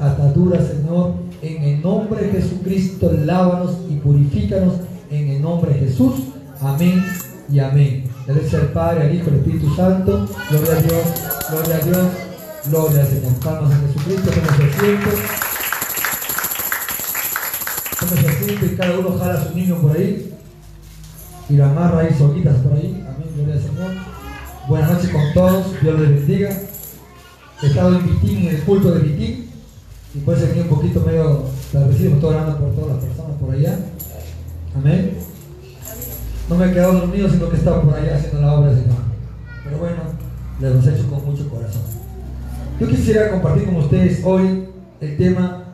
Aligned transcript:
ataduras, 0.00 0.66
Señor. 0.68 1.14
En 1.40 1.62
el 1.62 1.82
nombre 1.82 2.22
de 2.22 2.32
Jesucristo, 2.32 3.12
lávanos 3.24 3.76
y 3.88 3.94
purifícanos 3.96 4.74
en 5.10 5.28
el 5.28 5.42
nombre 5.42 5.72
de 5.72 5.80
Jesús. 5.80 6.14
Amén 6.60 7.04
y 7.50 7.58
amén. 7.60 8.04
Gracias 8.26 8.54
al 8.54 8.68
Padre, 8.68 9.02
al 9.02 9.14
Hijo, 9.14 9.30
al 9.30 9.36
Espíritu 9.36 9.74
Santo. 9.74 10.28
Gloria 10.50 10.72
a 10.72 10.82
Dios, 10.82 11.02
gloria 11.50 11.76
a 11.76 11.78
Dios, 11.78 12.06
gloria 12.66 13.00
al 13.00 13.06
Señor. 13.06 13.32
Palmas 13.44 13.72
a 13.72 13.80
Jesucristo, 13.86 14.30
como 14.32 14.56
se 14.56 14.80
siente. 14.80 15.10
Como 18.00 18.16
se 18.16 18.44
siente 18.44 18.76
cada 18.76 18.98
uno 18.98 19.18
jala 19.18 19.34
a 19.34 19.44
su 19.44 19.54
niño 19.54 19.76
por 19.76 19.96
ahí. 19.96 20.34
Y 21.48 21.56
la 21.56 21.70
amarra 21.70 22.00
ahí 22.00 22.14
solitas 22.18 22.56
por 22.56 22.72
ahí. 22.72 23.04
Amén, 23.08 23.28
gloria 23.34 23.54
al 23.54 23.62
Señor. 23.62 23.92
Buenas 24.68 24.92
noches 24.92 25.10
con 25.10 25.32
todos, 25.32 25.80
Dios 25.80 26.00
les 26.00 26.10
bendiga. 26.10 26.50
He 27.62 27.66
estado 27.66 27.98
en 27.98 28.04
Vitín, 28.04 28.46
en 28.46 28.54
el 28.54 28.62
culto 28.64 28.92
de 28.92 29.00
Vitín. 29.00 29.47
Y 30.14 30.20
por 30.20 30.36
eso 30.36 30.46
aquí 30.46 30.60
un 30.60 30.68
poquito 30.68 31.00
medio 31.00 31.44
tardecido, 31.72 32.14
estoy 32.14 32.34
orando 32.34 32.58
por 32.58 32.74
todas 32.74 32.96
las 32.96 33.04
personas 33.04 33.36
por 33.38 33.54
allá. 33.54 33.78
Amén. 34.76 35.18
No 36.48 36.56
me 36.56 36.66
he 36.66 36.72
quedado 36.72 36.92
dormido, 36.94 37.28
sino 37.28 37.48
que 37.48 37.56
he 37.56 37.58
estado 37.58 37.82
por 37.82 37.94
allá 37.94 38.16
haciendo 38.16 38.40
la 38.40 38.54
obra 38.54 38.70
del 38.70 38.82
Señor. 38.82 38.98
Pero 39.64 39.78
bueno, 39.78 39.96
les 40.60 40.72
lo 40.72 40.90
he 40.90 40.94
hecho 40.94 41.10
con 41.10 41.24
mucho 41.24 41.48
corazón. 41.50 41.82
Yo 42.80 42.88
quisiera 42.88 43.30
compartir 43.30 43.66
con 43.66 43.76
ustedes 43.76 44.22
hoy 44.24 44.68
el 45.00 45.16
tema 45.16 45.64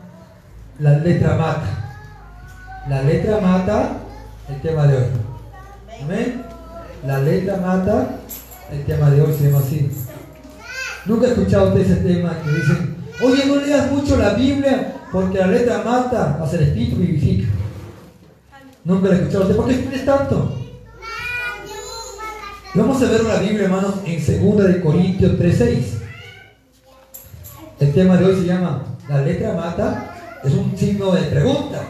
La 0.78 0.98
letra 0.98 1.36
mata. 1.36 2.00
La 2.88 3.02
letra 3.02 3.40
mata 3.40 3.98
el 4.48 4.60
tema 4.60 4.86
de 4.86 4.96
hoy. 4.96 5.04
Amén. 6.02 6.42
La 7.06 7.20
letra 7.20 7.56
mata 7.58 8.16
el 8.72 8.84
tema 8.84 9.10
de 9.10 9.22
hoy, 9.22 9.32
se 9.32 9.44
llama 9.44 9.58
así. 9.60 9.90
Nunca 11.06 11.26
he 11.26 11.30
escuchado 11.30 11.68
usted 11.68 11.80
ese 11.82 11.96
tema 11.96 12.36
que 12.42 12.50
dicen, 12.50 12.93
oye, 13.20 13.46
no 13.46 13.56
leas 13.56 13.90
mucho 13.90 14.16
la 14.16 14.34
Biblia 14.34 14.94
porque 15.10 15.38
la 15.38 15.46
letra 15.46 15.82
mata, 15.84 16.38
hace 16.42 16.56
el 16.56 16.62
espíritu 16.64 16.96
vivifica. 16.96 17.48
Nunca 18.84 19.12
escuchado 19.14 19.44
usted, 19.44 19.56
¿por 19.56 19.66
qué 19.66 19.74
escribes 19.74 20.04
tanto? 20.04 20.58
Vamos 22.74 23.00
a 23.00 23.06
ver 23.06 23.22
la 23.22 23.38
Biblia, 23.38 23.64
hermanos, 23.64 23.94
en 24.04 24.56
2 24.56 24.66
de 24.66 24.80
Corintios 24.80 25.32
3.6. 25.38 25.84
El 27.80 27.92
tema 27.94 28.16
de 28.16 28.24
hoy 28.24 28.34
se 28.34 28.46
llama 28.46 28.82
La 29.08 29.20
letra 29.20 29.54
mata, 29.54 30.40
es 30.42 30.52
un 30.52 30.76
signo 30.76 31.12
de 31.12 31.22
pregunta. 31.22 31.82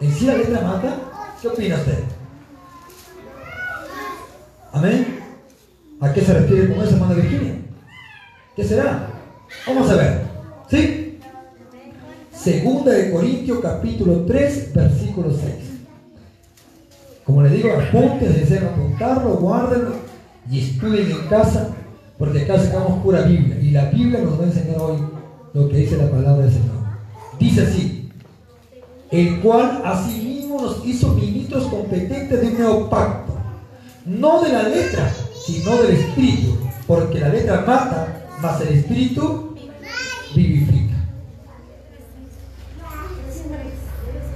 ¿En 0.00 0.12
sí 0.12 0.26
la 0.26 0.36
letra 0.36 0.60
mata? 0.60 0.96
¿Qué 1.40 1.48
opina 1.48 1.76
usted? 1.76 1.98
Amén. 4.72 5.20
¿A 6.00 6.12
qué 6.12 6.20
se 6.20 6.34
refiere 6.34 6.74
con 6.74 6.84
eso, 6.84 6.96
hermana 6.96 7.14
Virginia? 7.14 7.54
¿Qué 8.54 8.64
será? 8.64 9.08
Vamos 9.66 9.90
a 9.90 9.94
ver. 9.94 10.33
¿Sí? 10.70 11.18
Segunda 12.32 12.92
de 12.92 13.10
Corintios 13.10 13.60
capítulo 13.60 14.24
3, 14.26 14.72
versículo 14.74 15.30
6. 15.30 15.74
Como 17.24 17.42
le 17.42 17.50
digo, 17.50 17.70
apunten, 17.72 18.34
deseen 18.34 18.64
apuntarlo, 18.64 19.36
guárdenlo 19.36 19.92
y 20.50 20.60
estudien 20.60 21.10
en 21.10 21.26
casa, 21.28 21.70
porque 22.18 22.42
acá 22.42 22.58
sacamos 22.58 23.02
pura 23.02 23.22
Biblia. 23.22 23.58
Y 23.60 23.70
la 23.70 23.86
Biblia 23.86 24.20
nos 24.20 24.38
va 24.38 24.44
a 24.44 24.46
enseñar 24.46 24.78
hoy 24.78 24.98
lo 25.54 25.68
que 25.68 25.76
dice 25.76 25.96
la 25.96 26.10
palabra 26.10 26.44
del 26.44 26.52
Señor. 26.52 26.74
Dice 27.38 27.62
así, 27.62 28.10
el 29.10 29.40
cual 29.40 29.82
asimismo 29.84 30.60
nos 30.60 30.84
hizo 30.86 31.14
ministros 31.14 31.66
competentes 31.66 32.40
de 32.40 32.46
un 32.48 32.58
nuevo 32.58 32.90
pacto, 32.90 33.32
no 34.04 34.42
de 34.42 34.52
la 34.52 34.68
letra, 34.68 35.10
sino 35.46 35.76
del 35.76 35.96
espíritu, 35.96 36.58
porque 36.86 37.20
la 37.20 37.28
letra 37.28 37.64
mata, 37.66 38.26
mas 38.40 38.60
el 38.60 38.78
espíritu 38.78 39.43
vivifica. 40.42 40.94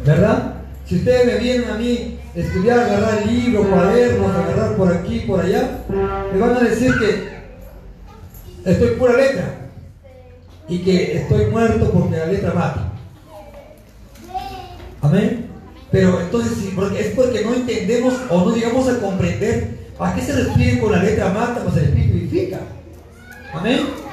¿Verdad? 0.04 0.54
Si 0.86 0.96
ustedes 0.96 1.26
me 1.26 1.38
vienen 1.38 1.70
a 1.70 1.74
mí 1.74 2.18
estudiar, 2.34 2.78
agarrar 2.78 3.26
libros, 3.26 3.66
cuadernos, 3.66 4.34
agarrar 4.34 4.76
por 4.76 4.92
aquí, 4.92 5.20
por 5.20 5.40
allá, 5.40 5.80
me 6.32 6.38
van 6.38 6.56
a 6.56 6.60
decir 6.60 6.94
que 6.98 8.70
estoy 8.70 8.96
pura 8.96 9.16
letra 9.16 9.54
y 10.68 10.78
que 10.78 11.18
estoy 11.18 11.46
muerto 11.46 11.90
porque 11.92 12.16
la 12.16 12.26
letra 12.26 12.54
mata. 12.54 12.92
Amén. 15.02 15.46
Pero 15.90 16.20
entonces 16.20 16.52
porque 16.74 17.00
es 17.00 17.14
porque 17.14 17.44
no 17.44 17.54
entendemos 17.54 18.14
o 18.30 18.44
no 18.44 18.54
llegamos 18.54 18.88
a 18.88 18.98
comprender 19.00 19.78
a 19.98 20.14
qué 20.14 20.22
se 20.22 20.32
refiere 20.32 20.80
con 20.80 20.92
la 20.92 21.02
letra 21.02 21.30
mata, 21.30 21.62
pues 21.62 21.76
el 21.76 21.84
espíritu 21.84 22.14
vivifica. 22.14 22.60
Amén. 23.52 24.07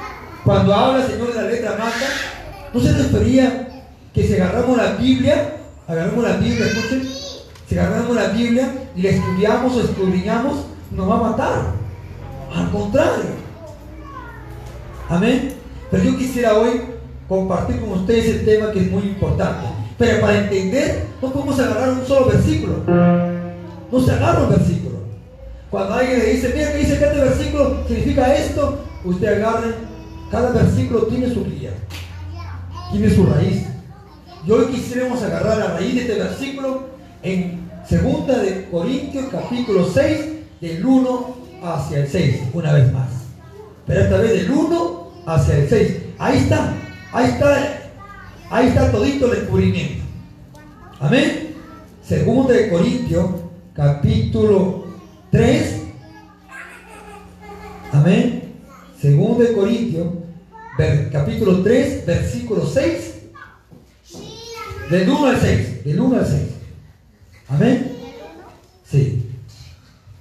Cuando 0.46 0.72
habla 0.72 1.04
el 1.04 1.10
Señor 1.10 1.34
de 1.34 1.42
la 1.42 1.48
letra 1.48 1.72
mata, 1.72 2.06
no 2.72 2.80
se 2.80 2.92
refería 2.92 3.82
que 4.14 4.22
si 4.22 4.34
agarramos 4.34 4.76
la 4.76 4.92
Biblia, 4.92 5.56
agarramos 5.88 6.22
la 6.22 6.36
Biblia, 6.36 6.66
escuchen, 6.66 7.02
si 7.68 7.76
agarramos 7.76 8.14
la 8.14 8.28
Biblia 8.28 8.72
y 8.94 9.02
la 9.02 9.10
estudiamos 9.10 9.74
o 9.74 9.80
escudriñamos, 9.80 10.66
nos 10.92 11.10
va 11.10 11.14
a 11.16 11.30
matar. 11.30 11.52
Al 12.54 12.70
contrario. 12.70 13.24
Amén. 15.08 15.52
Pero 15.90 16.04
yo 16.04 16.16
quisiera 16.16 16.54
hoy 16.54 16.80
compartir 17.28 17.80
con 17.80 17.94
ustedes 17.94 18.26
el 18.26 18.44
tema 18.44 18.70
que 18.70 18.82
es 18.82 18.90
muy 18.92 19.02
importante. 19.02 19.66
Pero 19.98 20.20
para 20.20 20.38
entender, 20.38 21.06
no 21.20 21.32
podemos 21.32 21.58
agarrar 21.58 21.88
un 21.88 22.06
solo 22.06 22.26
versículo. 22.26 22.84
No 22.86 24.00
se 24.00 24.12
agarra 24.12 24.44
un 24.44 24.50
versículo. 24.50 24.98
Cuando 25.72 25.94
alguien 25.94 26.20
le 26.20 26.34
dice, 26.34 26.52
mira 26.54 26.70
que 26.70 26.78
dice 26.78 26.98
que 27.00 27.04
este 27.04 27.20
versículo 27.20 27.84
significa 27.88 28.32
esto, 28.32 28.78
usted 29.04 29.42
agarre, 29.42 29.95
cada 30.30 30.50
versículo 30.50 31.02
tiene 31.06 31.32
su 31.32 31.44
guía, 31.44 31.70
tiene 32.90 33.10
su 33.10 33.26
raíz. 33.26 33.66
Y 34.46 34.50
hoy 34.50 34.66
quisiéramos 34.66 35.22
agarrar 35.22 35.58
la 35.58 35.66
raíz 35.74 35.94
de 35.94 36.00
este 36.02 36.14
versículo 36.14 36.88
en 37.22 37.68
2 37.88 38.26
de 38.42 38.68
Corintios 38.70 39.26
capítulo 39.30 39.88
6, 39.92 40.20
del 40.60 40.84
1 40.84 41.36
hacia 41.62 41.98
el 41.98 42.08
6, 42.08 42.42
una 42.52 42.72
vez 42.72 42.92
más. 42.92 43.08
Pero 43.86 44.00
esta 44.00 44.18
vez 44.18 44.32
del 44.32 44.50
1 44.50 45.12
hacia 45.26 45.56
el 45.56 45.68
6. 45.68 45.96
Ahí 46.18 46.38
está, 46.38 46.74
ahí 47.12 47.30
está, 47.30 47.78
ahí 48.50 48.68
está 48.68 48.90
todito 48.90 49.26
el 49.26 49.40
descubrimiento. 49.40 50.04
Amén. 51.00 51.54
2 52.08 52.48
de 52.48 52.70
Corintios 52.70 53.26
capítulo 53.74 54.86
3. 55.30 55.82
Amén. 57.92 58.35
2 59.12 59.38
de 59.38 59.52
Corintios 59.52 60.06
capítulo 61.10 61.62
3, 61.62 62.06
versículo 62.06 62.66
6. 62.66 63.14
Del 64.90 65.08
1 65.08 65.26
al 65.26 65.40
6. 65.40 65.84
Del 65.84 66.00
1 66.00 66.18
al 66.18 66.26
6. 66.26 66.42
Amén. 67.48 67.92
Sí. 68.84 69.22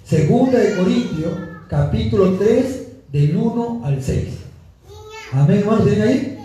Segunda 0.03 0.59
de 0.59 0.75
Corintios, 0.75 1.33
capítulo 1.67 2.37
3, 2.37 3.11
del 3.11 3.35
1 3.35 3.81
al 3.83 4.01
6. 4.01 4.27
Amén, 5.33 5.59
hermanos, 5.59 5.85
¿tienen 5.85 6.07
ahí? 6.07 6.39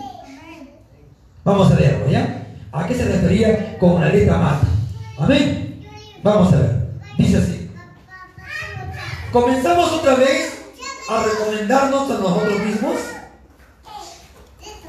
Vamos 1.43 1.71
a 1.71 1.75
leerlo, 1.79 2.09
¿ya? 2.09 2.47
¿A 2.71 2.87
qué 2.87 2.95
se 2.95 3.05
refería 3.05 3.77
con 3.79 4.01
la 4.01 4.09
letra 4.09 4.37
mata? 4.37 4.67
Amén. 5.17 5.83
Vamos 6.23 6.53
a 6.53 6.59
ver. 6.59 6.87
Dice 7.17 7.37
así. 7.37 7.69
Comenzamos 9.31 9.91
otra 9.93 10.15
vez 10.15 10.50
a 11.09 11.23
recomendarnos 11.23 12.11
a 12.11 12.17
nosotros 12.17 12.59
mismos. 12.59 12.95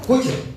Escuchen. 0.01 0.53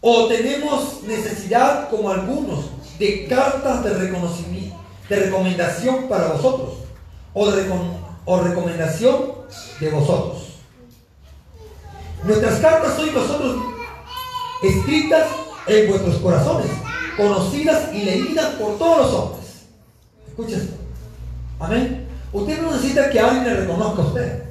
O 0.00 0.26
tenemos 0.26 1.02
necesidad, 1.02 1.88
como 1.88 2.10
algunos, 2.10 2.66
de 2.98 3.26
cartas 3.26 3.84
de 3.84 3.94
reconocimiento, 3.94 4.76
de 5.08 5.16
recomendación 5.16 6.08
para 6.08 6.28
vosotros, 6.28 6.74
o, 7.32 7.50
o 8.26 8.40
recomendación 8.40 9.32
de 9.80 9.90
vosotros. 9.90 10.54
Nuestras 12.22 12.58
cartas 12.60 12.96
son 12.96 13.14
vosotros 13.14 13.56
escritas 14.62 15.26
en 15.66 15.88
vuestros 15.88 16.16
corazones, 16.16 16.70
conocidas 17.16 17.94
y 17.94 18.02
leídas 18.02 18.54
por 18.54 18.78
todos 18.78 18.98
los 18.98 19.14
hombres. 19.14 19.44
Escucha 20.28 20.56
esto. 20.56 20.76
Amén. 21.60 22.08
Usted 22.32 22.60
no 22.60 22.72
necesita 22.72 23.10
que 23.10 23.20
alguien 23.20 23.44
le 23.44 23.54
reconozca 23.60 24.02
a 24.02 24.06
usted. 24.06 24.43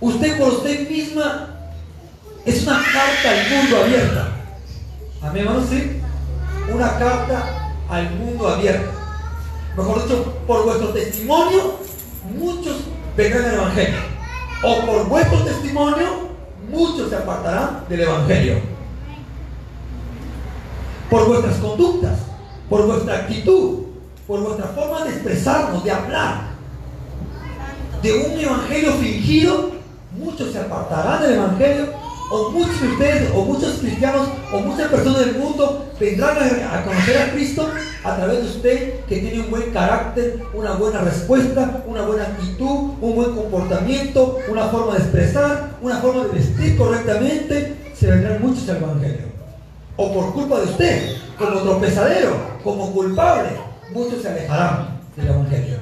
Usted 0.00 0.38
por 0.38 0.48
usted 0.48 0.88
misma 0.88 1.48
es 2.46 2.62
una 2.62 2.82
carta 2.82 3.30
al 3.30 3.50
mundo 3.50 3.84
abierta. 3.84 4.28
Amén, 5.22 5.46
hermanos, 5.46 5.68
sí. 5.68 6.00
Una 6.72 6.98
carta 6.98 7.74
al 7.88 8.10
mundo 8.12 8.48
abierta. 8.48 8.90
Mejor 9.76 10.02
dicho, 10.02 10.34
por 10.46 10.64
vuestro 10.64 10.88
testimonio, 10.88 11.74
muchos 12.38 12.76
vendrán 13.16 13.44
al 13.44 13.54
Evangelio. 13.54 13.98
O 14.62 14.86
por 14.86 15.08
vuestro 15.08 15.38
testimonio, 15.40 16.30
muchos 16.70 17.10
se 17.10 17.16
apartarán 17.16 17.84
del 17.88 18.00
Evangelio. 18.00 18.60
Por 21.10 21.28
vuestras 21.28 21.56
conductas, 21.56 22.18
por 22.70 22.86
vuestra 22.86 23.16
actitud, 23.16 23.80
por 24.26 24.40
vuestra 24.40 24.66
forma 24.68 25.04
de 25.04 25.10
expresarnos, 25.10 25.84
de 25.84 25.90
hablar. 25.90 26.50
De 28.02 28.12
un 28.14 28.40
Evangelio 28.40 28.92
fingido, 28.94 29.79
muchos 30.20 30.52
se 30.52 30.58
apartarán 30.58 31.22
del 31.22 31.34
Evangelio 31.34 32.10
o 32.30 32.50
muchos 32.50 32.80
de 32.80 32.88
ustedes, 32.88 33.30
o 33.34 33.44
muchos 33.44 33.78
cristianos, 33.80 34.28
o 34.52 34.60
muchas 34.60 34.88
personas 34.88 35.26
del 35.26 35.36
mundo 35.36 35.90
vendrán 35.98 36.36
a, 36.38 36.84
conocer 36.84 37.18
a 37.18 37.32
Cristo 37.32 37.68
a 38.04 38.16
través 38.16 38.42
de 38.42 38.48
usted 38.48 39.00
que 39.06 39.18
tiene 39.18 39.40
un 39.40 39.50
buen 39.50 39.72
carácter, 39.72 40.40
una 40.54 40.74
buena 40.74 41.00
respuesta, 41.00 41.82
una 41.86 42.02
buena 42.02 42.24
actitud, 42.24 42.92
un 43.00 43.14
buen 43.16 43.34
comportamiento, 43.34 44.38
una 44.48 44.68
forma 44.68 44.94
de 44.94 45.00
expresar, 45.00 45.70
una 45.82 45.98
forma 45.98 46.24
de 46.24 46.38
vestir 46.38 46.78
correctamente. 46.78 47.76
Se 47.94 48.06
vendrán 48.06 48.40
muchos 48.40 48.68
al 48.68 48.76
Evangelio. 48.76 49.26
O 49.96 50.14
por 50.14 50.32
culpa 50.32 50.60
de 50.60 50.66
usted, 50.66 51.16
como 51.36 51.60
tropezadero, 51.60 52.36
como 52.62 52.92
culpable, 52.92 53.50
muchos 53.92 54.22
se 54.22 54.28
alejarán 54.28 55.00
del 55.16 55.28
Evangelio 55.28 55.78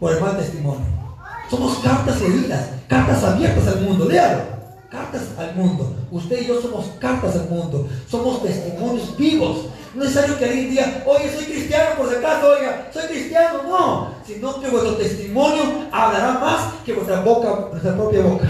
por 0.00 0.12
el 0.12 0.20
mal 0.20 0.36
testimonio. 0.38 1.05
Somos 1.50 1.78
cartas 1.78 2.20
leídas, 2.20 2.70
cartas 2.88 3.22
abiertas 3.22 3.66
al 3.68 3.80
mundo. 3.82 4.06
Léalo. 4.06 4.56
Cartas 4.90 5.22
al 5.38 5.54
mundo. 5.54 5.94
Usted 6.10 6.42
y 6.42 6.46
yo 6.46 6.60
somos 6.60 6.86
cartas 6.98 7.36
al 7.36 7.48
mundo. 7.48 7.88
Somos 8.08 8.42
testimonios 8.42 9.16
vivos. 9.16 9.66
No 9.94 10.02
es 10.02 10.10
necesario 10.10 10.38
que 10.38 10.44
alguien 10.44 10.70
diga, 10.70 11.02
oye, 11.06 11.32
soy 11.34 11.44
cristiano 11.44 11.96
por 11.96 12.08
si 12.08 12.16
acaso, 12.16 12.48
oiga, 12.48 12.88
soy 12.92 13.04
cristiano. 13.04 13.62
No, 13.62 14.10
sino 14.26 14.60
que 14.60 14.68
vuestro 14.68 14.94
testimonio 14.94 15.62
hablará 15.92 16.32
más 16.32 16.74
que 16.84 16.92
vuestra 16.92 17.20
boca, 17.20 17.68
nuestra 17.70 17.94
propia 17.94 18.22
boca. 18.22 18.46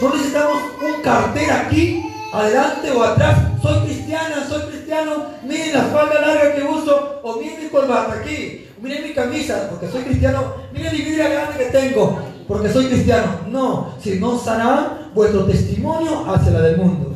No 0.00 0.10
necesitamos 0.10 0.62
un 0.82 1.02
cartel 1.02 1.50
aquí, 1.50 2.12
adelante 2.32 2.90
o 2.92 3.02
atrás. 3.02 3.38
Soy 3.62 3.80
cristiana, 3.86 4.46
soy 4.48 4.62
cristiano. 4.62 5.26
Miren 5.42 5.74
la 5.74 5.84
falda 5.84 6.20
larga 6.20 6.54
que 6.54 6.62
uso 6.62 7.20
o 7.22 7.36
miren 7.36 7.64
mi 7.64 7.68
corbata 7.68 8.14
aquí 8.14 8.67
miren 8.80 9.02
mi 9.02 9.14
camisa, 9.14 9.68
porque 9.70 9.88
soy 9.88 10.02
cristiano, 10.02 10.54
miren 10.72 10.92
mi 10.92 11.02
vida 11.02 11.28
grande 11.28 11.58
que 11.58 11.70
tengo, 11.70 12.18
porque 12.46 12.72
soy 12.72 12.86
cristiano. 12.86 13.40
No, 13.48 13.94
si 14.00 14.18
no 14.18 14.38
sanará 14.38 15.10
vuestro 15.14 15.44
testimonio 15.44 16.24
hacia 16.32 16.52
la 16.52 16.60
del 16.60 16.78
mundo, 16.78 17.14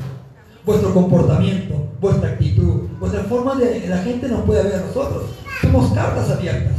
vuestro 0.64 0.92
comportamiento, 0.92 1.86
vuestra 2.00 2.30
actitud, 2.30 2.88
vuestra 2.98 3.22
forma 3.24 3.54
de 3.54 3.86
la 3.88 3.98
gente 3.98 4.28
nos 4.28 4.42
puede 4.42 4.62
ver 4.64 4.74
a 4.74 4.86
nosotros. 4.86 5.24
Somos 5.60 5.92
cartas 5.92 6.30
abiertas. 6.30 6.76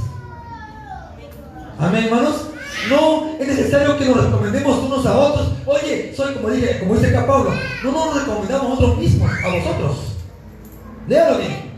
Amén, 1.79 2.05
hermanos. 2.05 2.47
No 2.89 3.29
es 3.39 3.47
necesario 3.47 3.97
que 3.97 4.05
nos 4.05 4.25
recomendemos 4.25 4.83
unos 4.83 5.05
a 5.05 5.17
otros. 5.17 5.53
Oye, 5.65 6.13
soy 6.15 6.33
como, 6.33 6.49
dije, 6.49 6.79
como 6.79 6.95
dice 6.95 7.15
acá 7.15 7.25
Pablo, 7.25 7.51
no 7.83 7.91
nos 7.91 8.19
recomendamos 8.19 8.69
nosotros 8.69 8.97
mismos, 8.97 9.31
a 9.43 9.55
vosotros. 9.55 10.17
Léalo 11.07 11.37
bien. 11.37 11.71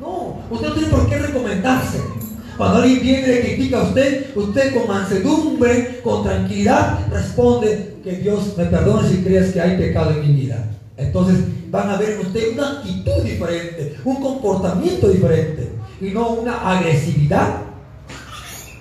No, 0.00 0.38
usted 0.50 0.68
no 0.68 0.74
tiene 0.74 0.88
por 0.88 1.08
qué 1.08 1.18
recomendarse. 1.18 2.19
Cuando 2.60 2.82
alguien 2.82 3.00
viene 3.00 3.22
y 3.22 3.26
le 3.26 3.40
critica 3.40 3.80
a 3.80 3.84
usted, 3.84 4.36
usted 4.36 4.74
con 4.74 4.86
mansedumbre, 4.86 6.02
con 6.04 6.22
tranquilidad, 6.22 7.08
responde 7.10 7.96
que 8.04 8.16
Dios 8.16 8.54
me 8.54 8.66
perdone 8.66 9.08
si 9.08 9.24
crees 9.24 9.54
que 9.54 9.62
hay 9.62 9.78
pecado 9.78 10.10
en 10.10 10.20
mi 10.20 10.42
vida. 10.42 10.68
Entonces 10.98 11.38
van 11.70 11.88
a 11.88 11.96
ver 11.96 12.10
en 12.10 12.20
usted 12.20 12.52
una 12.52 12.72
actitud 12.72 13.22
diferente, 13.22 13.96
un 14.04 14.20
comportamiento 14.20 15.08
diferente 15.08 15.72
y 16.02 16.10
no 16.10 16.32
una 16.32 16.70
agresividad 16.70 17.62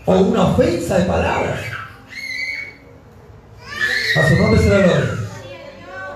o 0.05 0.13
una 0.13 0.47
ofensa 0.47 0.99
de 0.99 1.05
palabras. 1.05 1.61
A 4.17 4.27
su 4.27 4.35
nombre 4.35 4.59
será 4.61 4.77
gloria. 4.79 5.09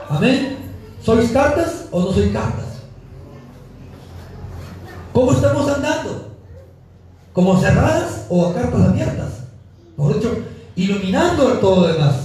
Amén. 0.09 0.57
¿Sois 1.01 1.31
cartas 1.31 1.85
o 1.91 2.01
no 2.01 2.11
sois 2.11 2.29
cartas? 2.33 2.81
¿Cómo 5.13 5.31
estamos 5.31 5.69
andando? 5.69 6.22
Como 7.33 7.59
cerradas 7.59 8.25
o 8.29 8.45
a 8.45 8.53
cartas 8.53 8.81
abiertas. 8.81 9.29
Por 9.97 10.15
dicho, 10.15 10.37
iluminando 10.75 11.53
todo 11.53 11.81
lo 11.81 11.93
demás. 11.93 12.15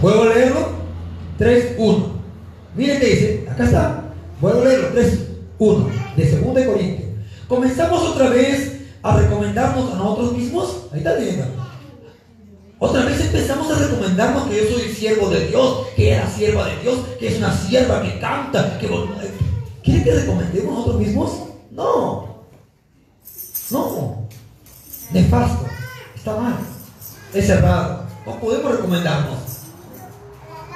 ¿Vuelvo 0.00 0.22
a 0.22 0.26
leerlo? 0.26 0.68
3.1. 1.38 2.06
Miren 2.74 3.00
qué 3.00 3.06
dice, 3.06 3.48
acá 3.50 3.64
está. 3.64 4.04
Vuelvo 4.40 4.62
a 4.62 4.64
leerlo, 4.64 4.88
3.1 4.90 6.16
de 6.16 6.30
2 6.30 6.66
Corintios. 6.66 7.08
Comenzamos 7.48 8.02
otra 8.08 8.30
vez 8.30 8.80
a 9.02 9.16
recomendarnos 9.16 9.92
a 9.92 9.96
nosotros 9.96 10.36
mismos. 10.36 10.86
Ahí 10.92 10.98
está 10.98 11.14
leyendo. 11.14 11.44
Otra 12.78 13.04
vez 13.04 13.20
empezamos 13.20 13.70
a 13.70 13.78
recomendarnos 13.78 14.48
que 14.48 14.56
yo 14.56 14.76
soy 14.76 14.88
siervo 14.92 15.30
de 15.30 15.46
Dios, 15.46 15.86
que 15.94 16.10
era 16.10 16.28
sierva 16.28 16.66
de 16.66 16.76
Dios, 16.82 16.98
que 17.18 17.28
es 17.28 17.38
una 17.38 17.56
sierva 17.56 18.02
que 18.02 18.18
canta, 18.18 18.78
que... 18.78 18.88
¿Quieren 19.82 20.04
que 20.04 20.14
recomendemos 20.14 20.72
a 20.72 20.78
nosotros 20.78 20.98
mismos? 20.98 21.32
No. 21.74 22.46
No. 23.70 24.28
Nefasto. 25.10 25.66
Está 26.14 26.36
mal. 26.36 26.58
Es 27.32 27.46
cerrado. 27.46 28.04
No 28.24 28.40
podemos 28.40 28.72
recomendarnos. 28.72 29.38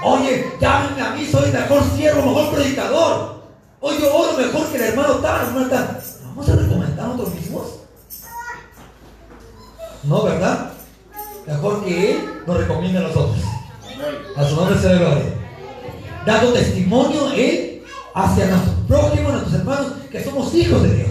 Oye, 0.03 0.53
llámenme 0.61 1.03
a 1.03 1.11
mí, 1.11 1.27
soy 1.27 1.51
mejor 1.51 1.83
siervo, 1.97 2.23
mejor 2.23 2.55
predicador. 2.55 3.43
Oye, 3.81 4.09
oro 4.13 4.37
mejor 4.37 4.67
que 4.69 4.77
el 4.77 4.83
hermano 4.83 5.15
tal, 5.17 5.47
hermano 5.47 5.69
tal. 5.69 6.03
¿Vamos 6.25 6.49
a 6.49 6.57
recomendar 6.57 7.05
a 7.05 7.09
nosotros 7.09 7.35
mismos? 7.35 7.67
No, 10.05 10.23
¿verdad? 10.23 10.71
Mejor 11.47 11.85
que 11.85 12.13
Él 12.13 12.43
nos 12.47 12.59
recomienda 12.59 13.01
a 13.01 13.03
nosotros. 13.05 13.39
A 14.37 14.45
su 14.45 14.57
nombre 14.57 14.79
sea 14.79 14.95
gloria. 14.95 15.35
Dando 16.27 16.53
testimonio 16.53 17.33
Él 17.33 17.83
hacia 18.15 18.47
nuestros 18.47 18.78
prójimos, 18.89 19.33
nuestros 19.33 19.55
hermanos, 19.55 19.93
que 20.11 20.25
somos 20.25 20.55
hijos 20.55 20.83
de 20.83 20.95
Dios. 20.95 21.09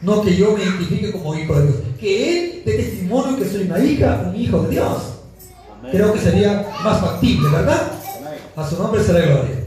No 0.00 0.22
que 0.22 0.34
yo 0.34 0.56
me 0.56 0.62
identifique 0.62 1.12
como 1.12 1.34
hijo 1.34 1.54
de 1.54 1.66
Dios. 1.66 1.76
Que 1.98 2.38
Él 2.38 2.62
dé 2.64 2.72
testimonio 2.72 3.36
que 3.36 3.48
soy 3.48 3.62
una 3.64 3.78
hija, 3.78 4.24
un 4.26 4.40
hijo 4.40 4.62
de 4.62 4.70
Dios. 4.70 5.02
Creo 5.90 6.12
que 6.12 6.20
sería 6.20 6.66
más 6.82 7.00
factible, 7.00 7.50
¿verdad? 7.50 7.92
A 8.56 8.68
su 8.68 8.78
nombre 8.78 9.02
será 9.02 9.20
gloria. 9.20 9.64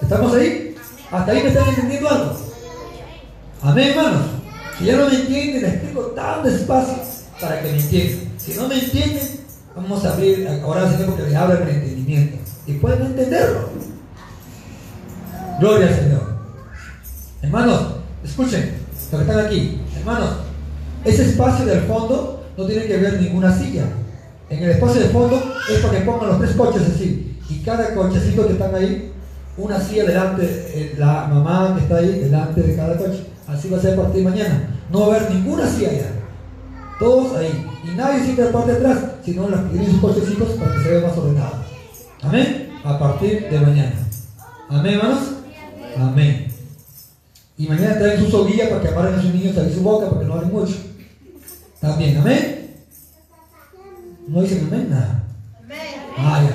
¿Estamos 0.00 0.34
ahí? 0.34 0.74
¿Hasta 1.10 1.32
ahí 1.32 1.42
me 1.42 1.48
están 1.48 1.68
entendiendo 1.68 2.08
algo? 2.08 2.36
Amén, 3.62 3.90
hermanos. 3.90 4.22
Si 4.78 4.84
ya 4.84 4.96
no 4.96 5.08
me 5.08 5.14
entienden, 5.14 5.62
les 5.62 5.74
explico 5.74 6.00
tan 6.06 6.42
despacio 6.42 6.94
para 7.40 7.62
que 7.62 7.70
me 7.70 7.78
entiendan. 7.78 8.32
Si 8.38 8.54
no 8.54 8.66
me 8.66 8.78
entienden, 8.78 9.40
vamos 9.76 10.04
a 10.04 10.12
abrir, 10.12 10.48
ahora 10.64 10.82
al 10.82 10.96
Señor 10.96 11.16
que 11.16 11.22
les 11.22 11.34
abra 11.34 11.62
el 11.62 11.68
entendimiento. 11.68 12.38
Y 12.66 12.72
pueden 12.74 13.02
entenderlo. 13.02 13.68
Gloria 15.60 15.88
al 15.88 15.94
Señor. 15.94 16.32
Hermanos, 17.42 17.80
escuchen, 18.24 18.74
los 19.10 19.22
que 19.22 19.28
están 19.28 19.46
aquí. 19.46 19.80
Hermanos, 19.98 20.30
ese 21.04 21.30
espacio 21.30 21.66
del 21.66 21.82
fondo 21.82 22.44
no 22.56 22.66
tiene 22.66 22.86
que 22.86 22.96
ver 22.96 23.20
ninguna 23.20 23.56
silla. 23.56 23.84
En 24.48 24.62
el 24.62 24.70
espacio 24.70 25.00
de 25.00 25.08
fondo 25.08 25.42
es 25.70 25.80
para 25.80 25.98
que 25.98 26.04
pongan 26.04 26.28
los 26.28 26.38
tres 26.38 26.52
coches 26.52 26.82
así. 26.94 27.38
Y 27.48 27.58
cada 27.60 27.94
cochecito 27.94 28.46
que 28.46 28.52
están 28.54 28.74
ahí, 28.74 29.12
una 29.56 29.80
silla 29.80 30.04
delante, 30.04 30.44
eh, 30.44 30.94
la 30.98 31.26
mamá 31.26 31.74
que 31.76 31.82
está 31.82 31.96
ahí, 31.96 32.20
delante 32.20 32.62
de 32.62 32.76
cada 32.76 32.96
coche. 32.96 33.26
Así 33.46 33.68
va 33.68 33.78
a 33.78 33.80
ser 33.80 33.94
a 33.94 34.02
partir 34.02 34.24
de 34.24 34.30
mañana. 34.30 34.68
No 34.90 35.00
va 35.00 35.14
a 35.14 35.16
haber 35.16 35.30
ninguna 35.32 35.68
silla 35.68 35.90
allá. 35.90 36.10
Todos 36.98 37.36
ahí. 37.36 37.66
Y 37.84 37.96
nadie 37.96 38.22
siente 38.22 38.44
la 38.44 38.52
parte 38.52 38.72
de 38.72 38.78
atrás, 38.78 38.98
sino 39.24 39.48
los 39.48 39.60
pequeños 39.60 40.00
cochecitos 40.00 40.48
para 40.50 40.74
que 40.74 40.82
se 40.82 40.90
vea 40.90 41.08
más 41.08 41.18
ordenado. 41.18 41.56
Amén. 42.22 42.70
A 42.84 42.98
partir 42.98 43.48
de 43.50 43.60
mañana. 43.60 43.94
Amén, 44.68 44.94
hermanos. 44.94 45.31
Amén. 45.98 46.48
Y 47.58 47.66
mañana 47.68 47.98
traen 47.98 48.20
su 48.20 48.30
soguilla 48.30 48.68
para 48.68 48.82
que 48.82 48.88
amarren 48.88 49.14
a 49.14 49.22
sus 49.22 49.34
niños 49.34 49.56
ahí 49.56 49.72
su 49.72 49.82
boca 49.82 50.08
porque 50.08 50.26
no 50.26 50.34
hablen 50.34 50.52
mucho. 50.52 50.74
También, 51.80 52.16
amén. 52.18 52.76
No 54.26 54.42
dicen 54.42 54.66
amén, 54.66 54.88
nada. 54.90 55.24
Ay, 56.16 56.48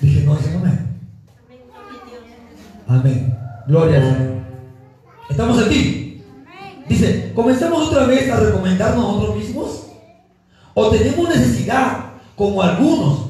Dije, 0.00 0.22
no 0.24 0.36
dicen 0.36 0.56
amén. 0.56 0.90
Amén. 2.86 3.38
Gloria 3.66 3.96
al 3.98 4.02
Señor. 4.02 4.40
Estamos 5.28 5.62
aquí. 5.62 6.22
Dice, 6.88 7.32
¿comenzamos 7.34 7.88
otra 7.88 8.06
vez 8.06 8.28
a 8.30 8.40
recomendarnos 8.40 9.04
a 9.04 9.08
nosotros 9.12 9.36
mismos? 9.36 9.86
¿O 10.74 10.90
tenemos 10.90 11.28
necesidad, 11.28 12.12
como 12.34 12.62
algunos, 12.62 13.29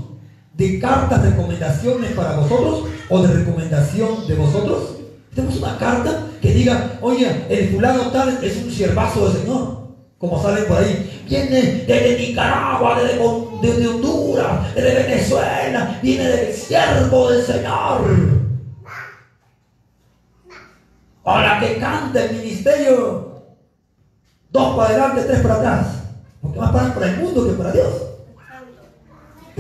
de 0.60 0.78
cartas 0.78 1.22
recomendaciones 1.22 2.12
para 2.12 2.36
vosotros 2.36 2.84
o 3.08 3.22
de 3.22 3.32
recomendación 3.32 4.26
de 4.28 4.34
vosotros? 4.34 4.96
Tenemos 5.34 5.56
una 5.56 5.78
carta 5.78 6.26
que 6.42 6.52
diga, 6.52 6.98
oye, 7.00 7.46
el 7.48 7.70
fulano 7.70 8.10
tal 8.10 8.38
es 8.42 8.56
un 8.62 8.70
siervazo 8.70 9.28
del 9.28 9.42
Señor. 9.42 9.80
Como 10.18 10.42
sale 10.42 10.62
por 10.64 10.76
ahí, 10.76 11.24
viene 11.26 11.84
desde 11.86 12.18
Nicaragua, 12.18 13.00
desde, 13.00 13.88
Honduras, 13.88 14.74
desde 14.74 15.02
Venezuela, 15.02 15.98
viene 16.02 16.24
del 16.24 16.54
siervo 16.54 17.30
del 17.30 17.42
Señor. 17.42 18.02
Para 21.22 21.58
que 21.58 21.78
cante 21.78 22.26
el 22.26 22.36
ministerio, 22.36 23.44
dos 24.50 24.76
para 24.76 24.90
adelante, 24.90 25.22
tres 25.22 25.40
para 25.40 25.54
atrás. 25.54 25.86
Porque 26.42 26.58
más 26.58 26.92
para 26.92 27.06
el 27.06 27.16
mundo 27.16 27.46
que 27.46 27.52
para 27.52 27.72
Dios. 27.72 28.09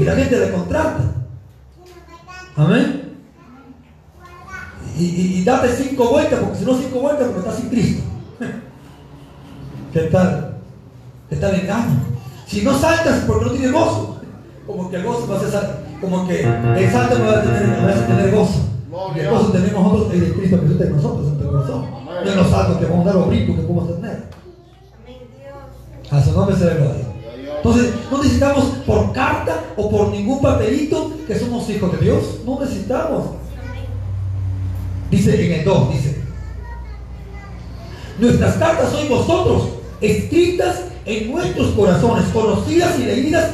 Y 0.00 0.04
la 0.04 0.14
gente 0.16 0.38
le 0.38 0.52
contrata. 0.52 1.14
Amén 2.56 3.00
y, 5.00 5.44
date 5.44 5.68
cinco 5.68 6.10
vueltas, 6.10 6.40
porque 6.40 6.58
si 6.58 6.64
no 6.64 6.74
cinco 6.74 7.00
vueltas, 7.00 7.26
porque 7.26 7.40
estás 7.40 7.56
sin 7.56 7.68
Cristo. 7.68 8.02
¿Qué 9.92 10.00
tal? 10.00 10.56
¿Qué 11.28 11.36
tal 11.36 11.54
engaño? 11.54 12.00
Si 12.46 12.62
no 12.62 12.78
saltas 12.78 13.24
porque 13.26 13.46
no 13.46 13.50
tienes 13.52 13.72
gozo, 13.72 14.20
como 14.66 14.90
que 14.90 14.96
el 14.96 15.04
gozo 15.04 15.28
va 15.28 15.36
a 15.36 15.40
ser, 15.40 15.70
como 16.00 16.26
que 16.26 16.42
el 16.42 16.90
salto 16.90 17.18
me 17.18 17.26
va 17.26 17.38
a 17.38 17.42
tener, 17.42 17.68
me 17.68 17.86
va 17.86 17.90
a 17.90 18.06
tener 18.06 18.34
gozo. 18.34 18.60
Y 19.14 19.18
el 19.20 19.30
gozo 19.30 19.52
tenemos 19.52 19.84
nosotros 19.84 20.14
el 20.14 20.20
de 20.20 20.32
Cristo 20.34 20.58
Jesús 20.62 20.80
en 20.80 20.96
nosotros, 20.96 21.28
en 21.28 21.38
tu 21.38 21.50
corazón. 21.50 21.86
No 22.04 22.30
en 22.30 22.36
los 22.36 22.50
saltos 22.50 22.76
que 22.78 22.86
vamos 22.86 23.06
a 23.06 23.10
dar 23.10 23.14
los 23.16 23.28
brincos 23.28 23.56
que 23.56 23.62
podemos 23.62 23.96
tener. 23.96 24.24
A 26.10 26.22
su 26.22 26.32
nombre 26.32 26.56
se 26.56 26.64
le 26.64 26.74
gloria. 26.74 27.09
Entonces, 27.62 27.92
no 28.10 28.18
necesitamos 28.18 28.64
por 28.86 29.12
carta 29.12 29.64
o 29.76 29.90
por 29.90 30.08
ningún 30.08 30.40
papelito 30.40 31.12
que 31.26 31.38
somos 31.38 31.68
hijos 31.68 31.92
de 31.92 31.98
Dios. 31.98 32.40
No 32.46 32.58
necesitamos. 32.58 33.26
Dice 35.10 35.44
en 35.44 35.60
el 35.60 35.64
2, 35.64 35.92
dice, 35.92 36.22
nuestras 38.18 38.54
cartas 38.54 38.92
son 38.92 39.08
vosotros, 39.08 39.68
escritas 40.00 40.84
en 41.04 41.32
nuestros 41.32 41.72
corazones, 41.72 42.26
conocidas 42.32 42.98
y 42.98 43.02
leídas 43.02 43.50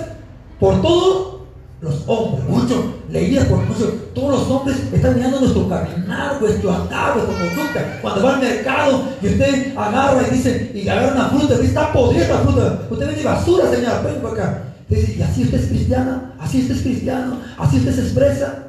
por 0.60 0.82
todos 0.82 1.35
los 1.80 2.02
hombres. 2.06 2.48
Muchos 2.48 2.84
leídas 3.10 3.46
por 3.46 3.58
muchos. 3.58 4.14
Todos 4.14 4.30
los 4.30 4.50
hombres 4.50 4.76
están 4.92 5.14
mirando 5.14 5.40
nuestro 5.40 5.68
caminar, 5.68 6.40
nuestro 6.40 6.72
andar, 6.72 7.16
nuestra 7.16 7.38
conducta. 7.38 7.98
Cuando 8.00 8.22
va 8.22 8.34
al 8.34 8.40
mercado 8.40 9.02
y 9.20 9.26
usted 9.26 9.76
agarra 9.76 10.22
y 10.26 10.34
dice, 10.34 10.72
y 10.74 10.88
agarra 10.88 11.12
una 11.12 11.28
fruta, 11.28 11.54
y 11.62 11.66
está 11.66 11.92
podrida 11.92 12.28
la 12.28 12.38
fruta. 12.38 12.86
Usted 12.90 13.06
vende 13.06 13.24
basura, 13.24 13.70
señora, 13.70 14.00
ven 14.00 14.22
para 14.22 14.34
acá. 14.34 14.62
Dice, 14.88 15.16
y 15.18 15.22
así 15.22 15.42
usted 15.42 15.60
es 15.60 15.68
cristiana, 15.68 16.34
así 16.38 16.62
usted 16.62 16.76
es 16.76 16.82
cristiano, 16.82 17.40
así 17.58 17.78
usted 17.78 17.94
se 17.94 18.02
expresa. 18.02 18.62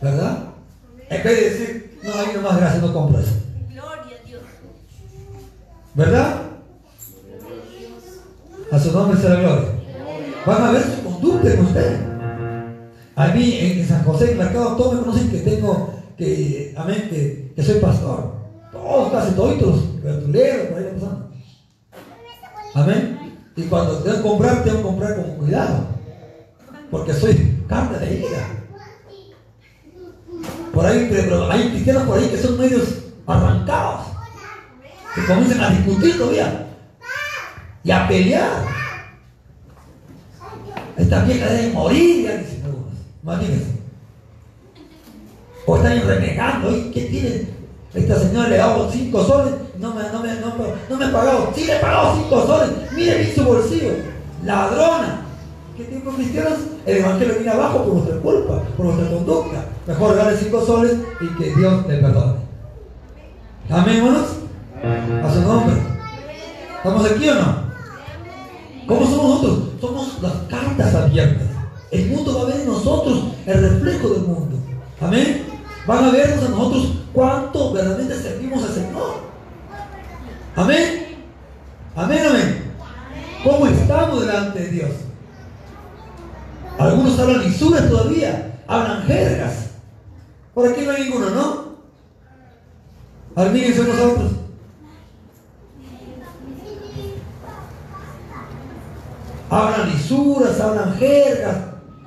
¿Verdad? 0.00 0.44
En 1.10 1.22
vez 1.22 1.40
de 1.40 1.50
decir, 1.50 1.98
no, 2.02 2.14
hay 2.14 2.34
nomás 2.34 2.56
gracias, 2.56 2.82
no 2.82 2.92
compro 2.92 3.20
eso. 3.20 3.32
Gloria 3.68 4.16
a 4.22 4.26
Dios. 4.26 4.42
¿Verdad? 5.94 6.49
A 8.70 8.78
su 8.78 8.92
nombre 8.92 9.20
la 9.22 9.34
gloria. 9.36 9.68
Van 10.46 10.62
a 10.62 10.70
ver 10.70 10.82
su 10.82 11.02
conducta 11.02 11.52
en 11.52 11.60
usted. 11.60 12.00
A 13.16 13.28
mí 13.28 13.58
en 13.60 13.86
San 13.86 14.04
José, 14.04 14.32
en 14.32 14.38
mercado, 14.38 14.76
todos 14.76 14.94
me 14.94 15.00
conocen 15.00 15.30
que 15.30 15.38
tengo, 15.38 15.92
que, 16.16 16.74
amén, 16.76 17.08
que, 17.10 17.52
que 17.54 17.62
soy 17.62 17.80
pastor. 17.80 18.32
Todos, 18.72 19.12
casi 19.12 19.32
todos 19.32 20.02
verduleros, 20.02 20.68
por 20.68 20.78
ahí 20.78 20.90
pasando. 20.94 21.30
Amén. 22.74 23.18
Y 23.56 23.62
cuando 23.64 23.98
tengo 23.98 24.16
que 24.16 24.22
comprar, 24.22 24.64
tengo 24.64 24.76
que 24.76 24.82
comprar 24.82 25.16
con 25.16 25.36
cuidado. 25.36 25.86
Porque 26.90 27.12
soy 27.12 27.62
carne 27.68 27.98
de 27.98 28.06
herida. 28.06 28.46
Por 30.72 30.86
ahí, 30.86 31.10
hay 31.50 31.70
cristianos 31.70 32.04
por 32.04 32.18
ahí 32.18 32.28
que 32.28 32.38
son 32.38 32.58
medios 32.58 32.84
arrancados. 33.26 34.06
Que 35.14 35.26
comienzan 35.26 35.60
a 35.60 35.70
discutir 35.70 36.16
todavía. 36.16 36.59
Y 37.82 37.90
a 37.90 38.06
pelear. 38.06 38.64
Esta 40.96 41.24
vieja 41.24 41.46
debe 41.46 41.72
morir, 41.72 42.24
ya 42.24 42.36
dicen 42.36 42.62
algunos. 42.64 42.94
Imagínense. 43.22 43.80
O 45.66 45.76
están 45.76 46.06
renegando. 46.06 46.76
¿y 46.76 46.90
¿Qué 46.90 47.02
tiene? 47.02 47.48
Esta 47.94 48.18
señora 48.18 48.48
le 48.48 48.60
ha 48.60 48.66
dado 48.66 48.90
5 48.90 49.24
soles. 49.24 49.54
No 49.78 49.94
me, 49.94 50.02
no, 50.02 50.22
me, 50.22 50.34
no, 50.34 50.54
me, 50.56 50.64
no 50.88 50.96
me 50.96 51.04
ha 51.06 51.12
pagado. 51.12 51.52
Sí 51.54 51.64
le 51.64 51.76
he 51.76 51.80
pagado 51.80 52.16
5 52.16 52.46
soles. 52.46 52.70
Mire 52.92 53.18
bien 53.18 53.34
su 53.34 53.44
bolsillo. 53.44 53.92
Ladrona. 54.44 55.22
¿Qué 55.76 55.84
tiempo 55.84 56.10
cristianos? 56.10 56.58
El 56.84 56.98
evangelio 56.98 57.34
viene 57.34 57.50
abajo 57.50 57.84
por 57.84 57.94
nuestra 57.94 58.16
culpa, 58.16 58.62
por 58.76 58.86
nuestra 58.86 59.08
conducta. 59.08 59.64
Mejor 59.86 60.16
darle 60.16 60.36
5 60.36 60.66
soles 60.66 60.96
y 61.20 61.28
que 61.36 61.54
Dios 61.56 61.86
le 61.86 61.96
perdone. 61.96 62.34
Amén, 63.70 63.96
hermanos. 63.96 64.26
A 65.24 65.32
su 65.32 65.40
nombre. 65.40 65.76
¿Estamos 66.76 67.10
aquí 67.10 67.28
o 67.28 67.34
no? 67.34 67.69
¿Cómo 68.90 69.06
somos 69.06 69.28
nosotros? 69.28 69.68
Somos 69.80 70.20
las 70.20 70.32
cartas 70.48 70.94
abiertas. 70.96 71.46
El 71.92 72.06
mundo 72.08 72.34
va 72.34 72.42
a 72.42 72.44
ver 72.46 72.62
en 72.62 72.66
nosotros 72.66 73.22
el 73.46 73.60
reflejo 73.60 74.08
del 74.08 74.22
mundo. 74.22 74.56
Amén. 75.00 75.46
Van 75.86 76.04
a 76.06 76.10
vernos 76.10 76.44
a 76.44 76.48
nosotros 76.48 76.92
cuánto 77.12 77.72
verdaderamente 77.72 78.20
servimos 78.20 78.64
al 78.64 78.74
Señor. 78.74 79.20
Amén. 80.56 81.18
Amén, 81.94 82.26
amén. 82.30 82.74
¿Cómo 83.44 83.68
estamos 83.68 84.26
delante 84.26 84.58
de 84.58 84.68
Dios? 84.70 84.90
Algunos 86.76 87.16
hablan 87.20 87.44
lisuras 87.44 87.88
todavía, 87.88 88.60
hablan 88.66 89.04
jergas. 89.04 89.70
Por 90.52 90.66
aquí 90.66 90.80
no 90.84 90.90
hay 90.90 91.04
ninguno, 91.04 91.30
¿no? 91.30 91.76
Admírense 93.36 93.84
nosotros. 93.84 94.32
Hablan 99.50 99.90
lisuras, 99.90 100.60
hablan 100.60 100.96
jergas, 100.96 101.56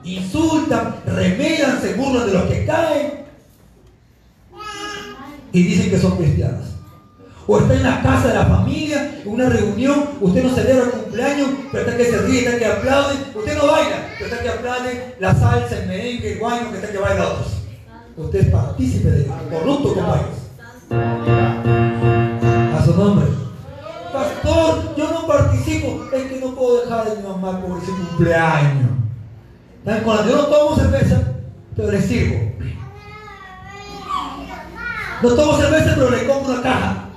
insultan, 0.03 0.95
remedan, 1.05 1.81
se 1.81 1.93
burlan 1.95 2.27
de 2.27 2.33
los 2.33 2.43
que 2.43 2.65
caen. 2.65 3.25
Y 5.51 5.63
dicen 5.63 5.89
que 5.89 5.99
son 5.99 6.17
cristianos. 6.17 6.67
O 7.45 7.59
está 7.59 7.73
en 7.73 7.83
la 7.83 8.01
casa 8.01 8.29
de 8.29 8.35
la 8.35 8.45
familia, 8.45 9.19
en 9.21 9.29
una 9.29 9.49
reunión, 9.49 10.11
usted 10.21 10.43
no 10.43 10.55
celebra 10.55 10.85
el 10.85 10.91
cumpleaños, 10.91 11.49
pero 11.71 11.83
está 11.83 11.97
que 11.97 12.05
se 12.05 12.17
ríe, 12.19 12.45
está 12.45 12.57
que 12.57 12.65
aplaude, 12.65 13.15
usted 13.35 13.57
no 13.57 13.67
baila, 13.67 14.07
pero 14.17 14.29
está 14.29 14.41
que 14.41 14.49
aplaude 14.49 15.15
la 15.19 15.35
salsa, 15.35 15.79
el 15.79 15.87
merengue, 15.87 16.33
el 16.33 16.39
guayno, 16.39 16.71
que 16.71 16.77
está 16.77 16.89
que 16.89 16.97
baila 16.97 17.27
otros. 17.27 17.47
Usted 18.15 18.39
es 18.39 18.47
partícipe 18.47 19.11
de 19.11 19.25
corrupto 19.25 19.93
con 19.93 20.05
A 22.73 22.85
su 22.85 22.95
nombre. 22.95 23.25
Pastor, 24.13 24.95
yo 24.95 25.12
participo, 25.27 26.05
es 26.13 26.23
que 26.23 26.39
no 26.39 26.55
puedo 26.55 26.81
dejar 26.81 27.07
a 27.07 27.15
mi 27.15 27.23
mamá 27.23 27.61
por 27.61 27.77
ese 27.81 27.91
cumpleaños. 27.91 28.91
Yo 29.85 30.37
no 30.37 30.45
tomo 30.45 30.75
cerveza, 30.75 31.21
pero 31.75 31.91
le 31.91 32.01
sirvo. 32.01 32.51
No 35.21 35.29
tomo 35.35 35.57
cerveza, 35.57 35.93
pero 35.95 36.09
le 36.09 36.27
compro 36.27 36.53
una 36.53 36.61
caja. 36.61 37.09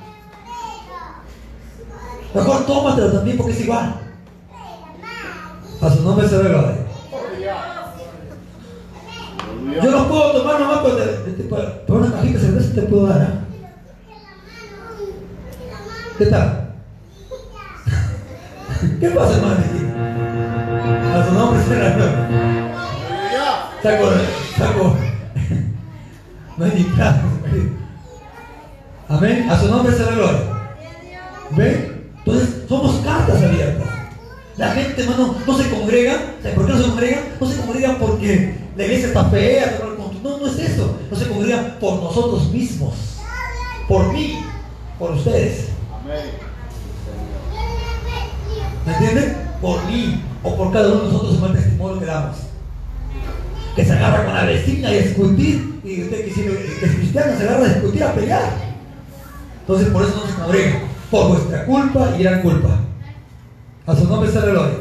Mejor 2.35 2.67
tómatelo 2.67 3.13
también 3.13 3.37
porque 3.37 3.53
es 3.53 3.61
igual. 3.61 4.01
A 5.81 5.91
su 5.91 6.03
nombre 6.03 6.29
se 6.29 6.39
gloria. 6.39 6.87
Yo 9.83 9.91
no 9.91 10.09
puedo 10.09 10.33
tomar 10.33 10.61
nomás 10.61 10.79
para, 10.79 11.87
para 11.87 11.99
una 11.99 12.13
cajita 12.13 12.39
de 12.39 12.47
cerveza 12.47 12.75
te 12.75 12.83
puedo 12.83 13.07
dar. 13.07 13.23
¿eh? 13.23 13.47
¿Qué 16.19 16.27
tal? 16.27 16.65
¿Qué 19.00 19.09
pasa, 19.11 19.37
hermano? 19.37 19.56
A 21.14 21.26
su 21.26 21.35
nombre 21.35 21.62
se 21.64 21.71
ve 21.71 21.92
gloria. 21.95 22.28
Saco, 23.83 24.06
saco. 24.59 24.97
No 26.56 26.64
hay 26.64 26.73
ni 26.75 26.85
plata. 26.85 27.23
Amén. 29.09 29.49
A 29.49 29.61
su 29.61 29.68
nombre 29.68 29.95
se 29.95 30.04
ve 30.04 30.14
gloria. 30.14 30.40
¿Ven? 31.52 32.11
Entonces, 32.18 32.64
somos 32.68 32.97
cartas 33.04 33.42
abiertas. 33.42 33.88
La 34.56 34.71
gente, 34.73 35.02
hermano, 35.02 35.37
no 35.47 35.59
se 35.59 35.71
congrega. 35.71 36.35
por 36.54 36.66
qué 36.66 36.73
no 36.73 36.78
se 36.78 36.88
congrega? 36.88 37.23
No 37.40 37.47
se 37.47 37.61
congrega 37.61 37.99
porque 37.99 38.59
la 38.76 38.85
iglesia 38.85 39.09
está 39.09 39.25
fea. 39.26 39.78
No, 40.23 40.38
no 40.38 40.47
es 40.47 40.59
eso. 40.59 40.99
No 41.11 41.16
se 41.16 41.28
congrega 41.28 41.76
por 41.78 42.02
nosotros 42.02 42.50
mismos. 42.50 42.95
Por 43.88 44.12
mí. 44.12 44.45
Por 44.99 45.12
ustedes. 45.12 45.68
¿Me 48.87 48.93
entienden? 48.93 49.37
Por 49.61 49.85
mí. 49.87 50.23
O 50.43 50.57
por 50.57 50.73
cada 50.73 50.88
uno 50.93 51.00
de 51.00 51.12
nosotros 51.12 51.38
en 51.38 51.45
el 51.45 51.52
testimonio 51.52 51.99
que 51.99 52.07
damos. 52.07 52.37
Que 53.75 53.85
se 53.85 53.93
agarra 53.93 54.25
con 54.25 54.35
la 54.35 54.45
vecina 54.45 54.93
y 54.93 54.99
a 54.99 55.02
discutir. 55.02 55.81
Y 55.85 56.02
usted 56.02 56.25
que, 56.25 56.33
que 56.33 56.87
es 56.87 56.95
cristiano 56.95 57.37
se 57.37 57.43
agarra 57.45 57.64
a 57.64 57.69
discutir, 57.69 58.05
a 58.05 58.14
pelear. 58.14 58.52
Entonces, 59.61 59.88
por 59.88 60.02
eso 60.05 60.14
no 60.16 60.26
se 60.26 60.40
congrega 60.40 60.81
por 61.11 61.28
vuestra 61.28 61.66
culpa 61.66 62.14
y 62.16 62.23
gran 62.23 62.43
culpa. 62.43 62.81
A 63.87 63.97
su 63.97 64.09
nombre 64.09 64.31
se 64.31 64.40
gloria. 64.40 64.76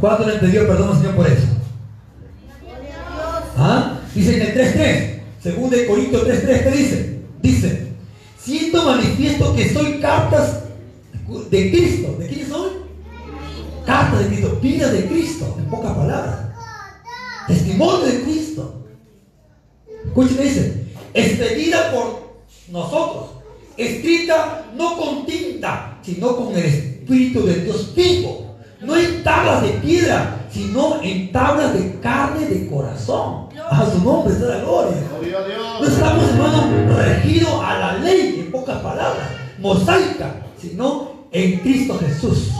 ¿Cuánto 0.00 0.26
le 0.26 0.38
pidió 0.38 0.66
perdón 0.66 0.90
al 0.90 0.96
Señor 0.96 1.14
por 1.14 1.26
eso? 1.26 1.46
¿Ah? 3.56 3.98
Dice 4.14 4.36
en 4.36 4.42
el 4.42 4.74
3.3, 4.74 5.20
segundo 5.42 5.76
de 5.76 5.86
Corintios 5.86 6.26
3.3, 6.26 6.62
¿qué 6.64 6.70
dice? 6.70 7.18
Dice, 7.40 7.88
siento 8.38 8.84
manifiesto 8.84 9.54
que 9.54 9.72
soy 9.72 10.00
cartas 10.00 10.61
de 11.50 11.70
Cristo. 11.70 12.16
¿De 12.18 12.28
quién 12.28 12.48
soy? 12.48 12.70
Cartas 13.86 14.20
de 14.20 14.26
Cristo, 14.26 14.58
vida 14.60 14.90
de 14.92 15.06
Cristo, 15.06 15.56
en 15.58 15.64
pocas 15.66 15.96
palabras. 15.96 16.52
Testimonio 17.48 18.06
de 18.06 18.22
Cristo. 18.22 18.86
Escuchen, 20.06 20.42
dice, 20.42 20.86
expedida 21.14 21.92
por 21.92 22.22
nosotros 22.70 23.42
escrita 23.76 24.64
no 24.76 24.96
con 24.96 25.26
tinta, 25.26 25.98
sino 26.02 26.36
con 26.36 26.54
el 26.56 26.64
Espíritu 26.64 27.46
de 27.46 27.54
Dios 27.64 27.94
vivo. 27.94 28.56
No 28.80 28.96
en 28.96 29.22
tablas 29.22 29.62
de 29.62 29.68
piedra, 29.74 30.46
sino 30.50 31.00
en 31.02 31.30
tablas 31.30 31.72
de 31.74 32.00
carne 32.00 32.46
de 32.46 32.68
corazón. 32.68 33.48
A 33.70 33.88
su 33.88 34.02
nombre 34.02 34.34
sea 34.34 34.48
la 34.48 34.58
gloria. 34.58 34.96
No 35.80 35.86
estamos, 35.86 36.28
hermano, 36.30 36.96
regidos 36.96 37.52
a 37.62 37.78
la 37.78 37.98
ley, 37.98 38.40
en 38.40 38.50
pocas 38.50 38.78
palabras, 38.78 39.28
mosaica, 39.58 40.34
sino 40.60 41.11
en 41.32 41.58
Cristo 41.60 41.98
Jesús. 41.98 42.50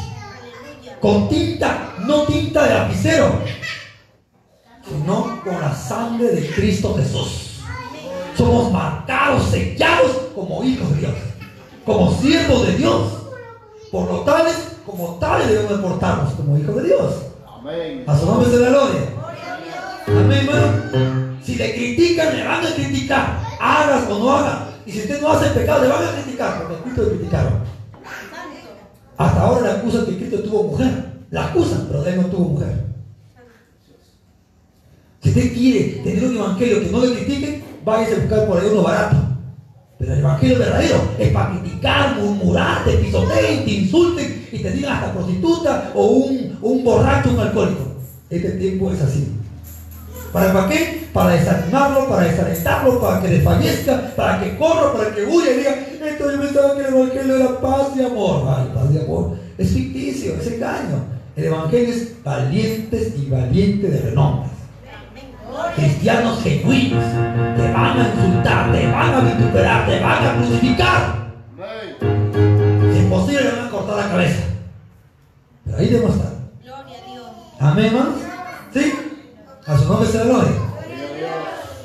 Con 1.00 1.28
tinta, 1.28 1.94
no 2.06 2.22
tinta 2.22 2.64
de 2.64 2.74
lapicero, 2.74 3.40
sino 4.88 5.40
con 5.42 5.60
la 5.60 5.74
sangre 5.74 6.28
de 6.28 6.46
Cristo 6.48 6.94
Jesús. 6.96 7.60
Somos 8.36 8.72
marcados, 8.72 9.50
sellados 9.50 10.12
como 10.34 10.64
hijos 10.64 10.90
de 10.94 11.00
Dios, 11.00 11.14
como 11.84 12.12
siervos 12.18 12.66
de 12.66 12.76
Dios. 12.76 13.12
Por 13.90 14.10
lo 14.10 14.20
tales, 14.20 14.56
como 14.86 15.16
tales 15.16 15.48
debemos 15.48 15.80
portarnos 15.80 16.32
como 16.34 16.56
hijos 16.56 16.76
de 16.76 16.84
Dios. 16.84 17.14
A 18.06 18.18
su 18.18 18.26
nombre 18.26 18.50
se 18.50 18.56
la 18.58 18.68
gloria. 18.70 19.02
Amén, 20.06 20.48
hermano. 20.48 21.36
Si 21.44 21.56
le 21.56 21.74
critican, 21.74 22.36
le 22.36 22.44
van 22.44 22.64
a 22.64 22.74
criticar. 22.74 23.40
Hagas 23.60 24.08
o 24.08 24.18
no 24.18 24.32
hagas. 24.32 24.58
Y 24.86 24.92
si 24.92 25.00
usted 25.00 25.20
no 25.20 25.32
hace 25.32 25.50
pecado, 25.50 25.82
le 25.82 25.88
van 25.88 26.04
a 26.04 26.22
criticar. 26.22 26.58
Porque 26.58 26.82
Cristo 26.82 27.02
le 27.02 27.08
criticaron. 27.10 27.71
Hasta 29.22 29.40
ahora 29.40 29.60
le 29.60 29.78
acusan 29.78 30.04
que 30.04 30.16
Cristo 30.16 30.40
tuvo 30.40 30.64
mujer. 30.64 31.12
La 31.30 31.46
acusan, 31.46 31.86
pero 31.88 32.04
él 32.04 32.16
no 32.20 32.26
tuvo 32.26 32.48
mujer. 32.50 32.72
Si 35.22 35.28
usted 35.28 35.54
quiere 35.54 35.80
tener 36.02 36.24
un 36.24 36.36
evangelio 36.36 36.80
que 36.80 36.90
no 36.90 37.04
le 37.04 37.14
critiquen, 37.14 37.62
váyase 37.84 38.14
a 38.14 38.18
buscar 38.18 38.46
por 38.46 38.58
ahí 38.58 38.68
uno 38.72 38.82
barato. 38.82 39.16
Pero 39.98 40.14
el 40.14 40.18
evangelio 40.18 40.58
verdadero 40.58 41.00
es 41.16 41.28
para 41.32 41.50
criticar, 41.50 42.16
murmurar, 42.16 42.84
te 42.84 42.96
pisoteen, 42.96 43.64
te 43.64 43.70
insulten 43.70 44.48
y 44.50 44.58
te 44.58 44.70
digan 44.72 44.94
hasta 44.94 45.12
prostituta 45.12 45.92
o 45.94 46.06
un, 46.60 46.84
borracho, 46.84 47.30
un 47.30 47.38
alcohólico. 47.38 47.92
Este 48.28 48.50
tiempo 48.50 48.90
es 48.90 49.00
así. 49.00 49.28
¿Para, 50.32 50.68
qué? 50.68 51.08
Para 51.12 51.30
desanimarlo, 51.34 52.08
para 52.08 52.24
desalentarlo, 52.24 53.00
para 53.00 53.22
que 53.22 53.28
desfallezca, 53.28 54.14
para 54.16 54.42
que 54.42 54.56
corra, 54.56 54.92
para 54.92 55.14
que 55.14 55.24
huya 55.24 55.52
y 55.52 55.58
diga, 55.58 55.86
pensaba 56.46 56.74
que 56.74 56.80
el 56.82 56.94
evangelio 56.94 57.36
era 57.36 57.60
paz 57.60 57.88
y 57.96 58.02
amor. 58.02 58.44
Ay, 58.48 58.70
paz 58.74 58.86
y 58.92 58.98
amor. 58.98 59.36
Es 59.58 59.70
ficticio, 59.70 60.34
es 60.34 60.46
engaño. 60.46 61.04
El 61.36 61.44
evangelio 61.44 61.88
es 61.88 62.22
valientes 62.22 63.14
y 63.18 63.30
valiente 63.30 63.88
de 63.88 64.00
renombre 64.00 64.52
cristianos 65.76 66.42
genuinos 66.42 67.04
te 67.56 67.72
van 67.72 67.98
a 67.98 68.08
insultar, 68.08 68.72
te 68.72 68.86
van 68.86 69.14
a 69.14 69.20
vituperar, 69.20 69.86
te 69.86 70.00
van 70.00 70.26
a 70.26 70.36
crucificar. 70.36 71.22
Si 72.92 72.98
es 72.98 73.06
posible, 73.06 73.44
le 73.44 73.50
van 73.52 73.66
a 73.66 73.70
cortar 73.70 73.96
la 73.96 74.08
cabeza. 74.08 74.42
Pero 75.64 75.76
ahí 75.78 75.88
debemos 75.88 76.16
estar. 76.16 76.32
Amén, 77.60 77.86
hermanos. 77.86 78.14
¿Sí? 78.72 78.92
A 79.66 79.78
su 79.78 79.88
nombre 79.88 80.08
se 80.08 80.18
la 80.18 80.24
gloria. 80.24 80.52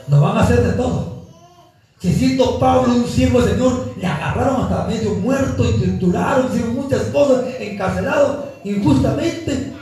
Nos 0.07 0.21
van 0.21 0.37
a 0.37 0.41
hacer 0.41 0.63
de 0.63 0.73
todo. 0.73 1.06
Si 1.99 2.13
siendo 2.13 2.59
Pablo 2.59 2.93
un 2.93 3.07
siervo 3.07 3.41
Señor, 3.41 3.93
le 3.99 4.05
agarraron 4.05 4.61
hasta 4.63 4.87
medio 4.87 5.15
muerto 5.15 5.67
y 5.67 5.73
torturaron, 5.79 6.47
hicieron 6.47 6.75
muchas 6.75 7.03
cosas, 7.05 7.45
encarcelado 7.59 8.51
injustamente, 8.63 9.73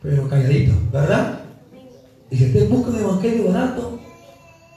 pero 0.00 0.28
calladito, 0.28 0.72
¿verdad? 0.90 1.40
Y 2.30 2.36
si 2.36 2.46
usted 2.46 2.68
busca 2.68 2.90
un 2.90 2.98
evangelio 2.98 3.52
barato, 3.52 3.98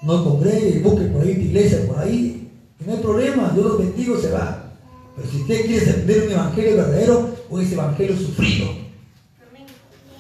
no 0.02 0.24
congregue, 0.24 0.80
busque 0.80 1.06
por 1.06 1.22
ahí 1.22 1.36
tu 1.36 1.42
iglesia, 1.42 1.88
por 1.88 2.00
ahí, 2.00 2.52
no 2.86 2.94
hay 2.94 3.00
problema, 3.00 3.52
Dios 3.54 3.66
los 3.66 3.78
bendigo, 3.78 4.20
se 4.20 4.32
va. 4.32 4.74
Pero 5.16 5.30
si 5.30 5.38
usted 5.38 5.66
quiere 5.66 5.86
entender 5.86 6.26
un 6.28 6.32
evangelio 6.34 6.76
verdadero, 6.76 7.36
o 7.50 7.60
ese 7.60 7.74
evangelio 7.76 8.18
sufrido. 8.18 8.68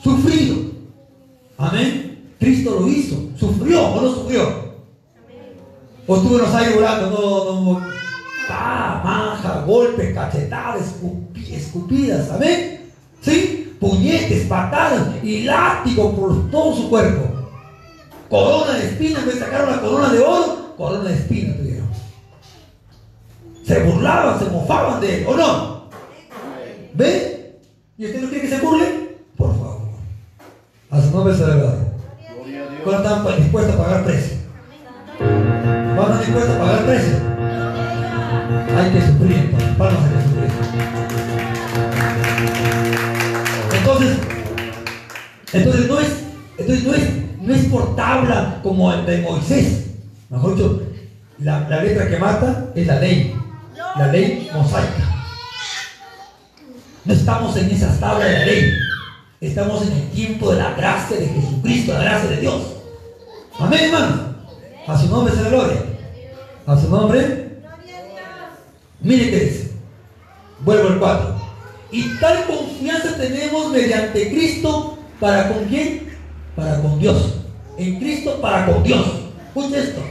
Sufrido. 0.01 0.55
Amén. 1.57 2.31
Cristo 2.39 2.79
lo 2.79 2.87
hizo. 2.87 3.29
¿Sufrió 3.37 3.85
o 3.87 4.01
no 4.01 4.13
sufrió? 4.13 4.64
O 6.07 6.15
estuvo 6.15 6.35
en 6.35 6.41
los 6.43 6.53
aires 6.53 6.75
volando, 6.75 7.09
no, 7.09 7.61
no, 7.61 7.87
ah, 8.49 9.01
manja, 9.03 9.61
golpes, 9.65 10.13
cachetadas, 10.13 10.95
escupidas, 11.49 12.29
amén. 12.31 12.91
¿Sí? 13.21 13.65
puñetes, 13.79 14.47
patadas 14.47 15.23
y 15.23 15.43
látigo 15.43 16.15
por 16.15 16.49
todo 16.49 16.75
su 16.75 16.89
cuerpo. 16.89 17.23
Corona 18.29 18.73
de 18.73 18.85
espinas, 18.85 19.25
me 19.25 19.33
sacaron 19.33 19.71
la 19.71 19.81
corona 19.81 20.09
de 20.09 20.19
oro, 20.19 20.73
corona 20.77 21.09
de 21.09 21.15
espinas 21.15 21.57
tuvieron. 21.57 21.87
Se 23.65 23.83
burlaban, 23.83 24.39
se 24.39 24.45
mofaban 24.45 25.01
de 25.01 25.19
él, 25.19 25.27
¿o 25.27 25.35
no? 25.35 25.89
¿Ve? 26.93 27.59
¿Y 27.97 28.05
usted 28.05 28.21
no 28.21 28.29
quiere 28.29 28.47
que 28.47 28.55
se 28.55 28.61
burle? 28.61 29.17
Por 29.37 29.55
favor. 29.55 29.81
A 30.89 31.01
su 31.01 31.11
nombre 31.11 31.35
se 31.35 31.43
verdad. 31.43 31.77
¿Cuánto 32.83 33.15
están 33.15 33.37
dispuestos 33.37 33.75
a 33.75 33.77
pagar 33.77 34.03
precio? 34.05 34.34
¿Cuánto 35.17 36.13
están 36.13 36.19
dispuestos 36.19 36.55
a 36.55 36.59
pagar 36.59 36.85
precio? 36.85 37.15
Hay 38.77 38.91
que 38.91 39.01
sufrir. 39.01 39.55
Vamos 39.77 39.93
a 39.93 40.23
sufrir. 40.23 40.51
Entonces, 43.77 44.17
entonces 45.53 45.87
no 45.87 45.99
es, 45.99 46.07
entonces 46.57 46.83
no 46.83 46.93
es, 46.93 47.03
no 47.41 47.53
es 47.53 47.65
por 47.65 47.95
tabla 47.95 48.59
como 48.63 48.91
el 48.91 49.05
de 49.05 49.21
Moisés. 49.21 49.85
Mejor 50.29 50.55
dicho, 50.55 50.81
la 51.39 51.81
letra 51.81 52.09
que 52.09 52.17
mata 52.17 52.71
es 52.75 52.87
la 52.87 52.99
ley, 52.99 53.35
la 53.95 54.07
ley 54.07 54.49
mosaica. 54.53 55.15
No 57.05 57.13
estamos 57.13 57.55
en 57.57 57.69
esas 57.69 57.99
tablas 57.99 58.27
de 58.27 58.33
la 58.39 58.45
ley. 58.45 58.71
Estamos 59.39 59.85
en 59.85 59.93
el 59.93 60.09
tiempo 60.09 60.51
de 60.51 60.57
la 60.57 60.73
gracia 60.73 61.17
de 61.17 61.27
Jesucristo, 61.27 61.93
la 61.93 62.03
gracia 62.03 62.29
de 62.31 62.37
Dios. 62.37 62.61
Amén, 63.59 63.85
hermano. 63.85 64.34
A 64.87 64.97
su 64.97 65.07
nombre 65.09 65.33
se 65.33 65.41
la 65.43 65.49
gloria. 65.49 65.83
A 66.67 66.79
su 66.79 66.89
nombre. 66.89 67.59
Mire 69.01 69.29
qué 69.29 69.39
dice. 69.39 69.71
Vuelvo 70.61 70.89
al 70.89 70.99
4. 70.99 71.35
Y 71.91 72.19
tal 72.19 72.45
confianza 72.45 73.15
tenemos 73.17 73.71
mediante 73.71 74.29
Cristo 74.29 74.97
para 75.19 75.49
con 75.49 75.65
quién? 75.65 76.09
Para 76.55 76.81
con 76.81 76.99
Dios. 76.99 77.35
En 77.77 77.99
Cristo 77.99 78.39
para 78.41 78.65
con 78.65 78.83
Dios. 78.83 79.05
Escucha 79.47 79.77
esto. 79.77 80.01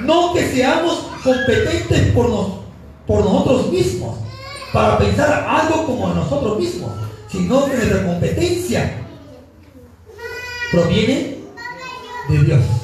No 0.00 0.34
que 0.34 0.46
seamos 0.48 1.06
competentes 1.24 2.12
por, 2.12 2.28
por 3.06 3.24
nosotros 3.24 3.72
mismos, 3.72 4.18
para 4.72 4.98
pensar 4.98 5.46
algo 5.48 5.86
como 5.86 6.08
nosotros 6.08 6.58
mismos, 6.58 6.90
sino 7.30 7.64
que 7.64 7.76
nuestra 7.76 8.06
competencia 8.06 9.06
proviene 10.70 11.38
de 12.28 12.42
Dios. 12.44 12.75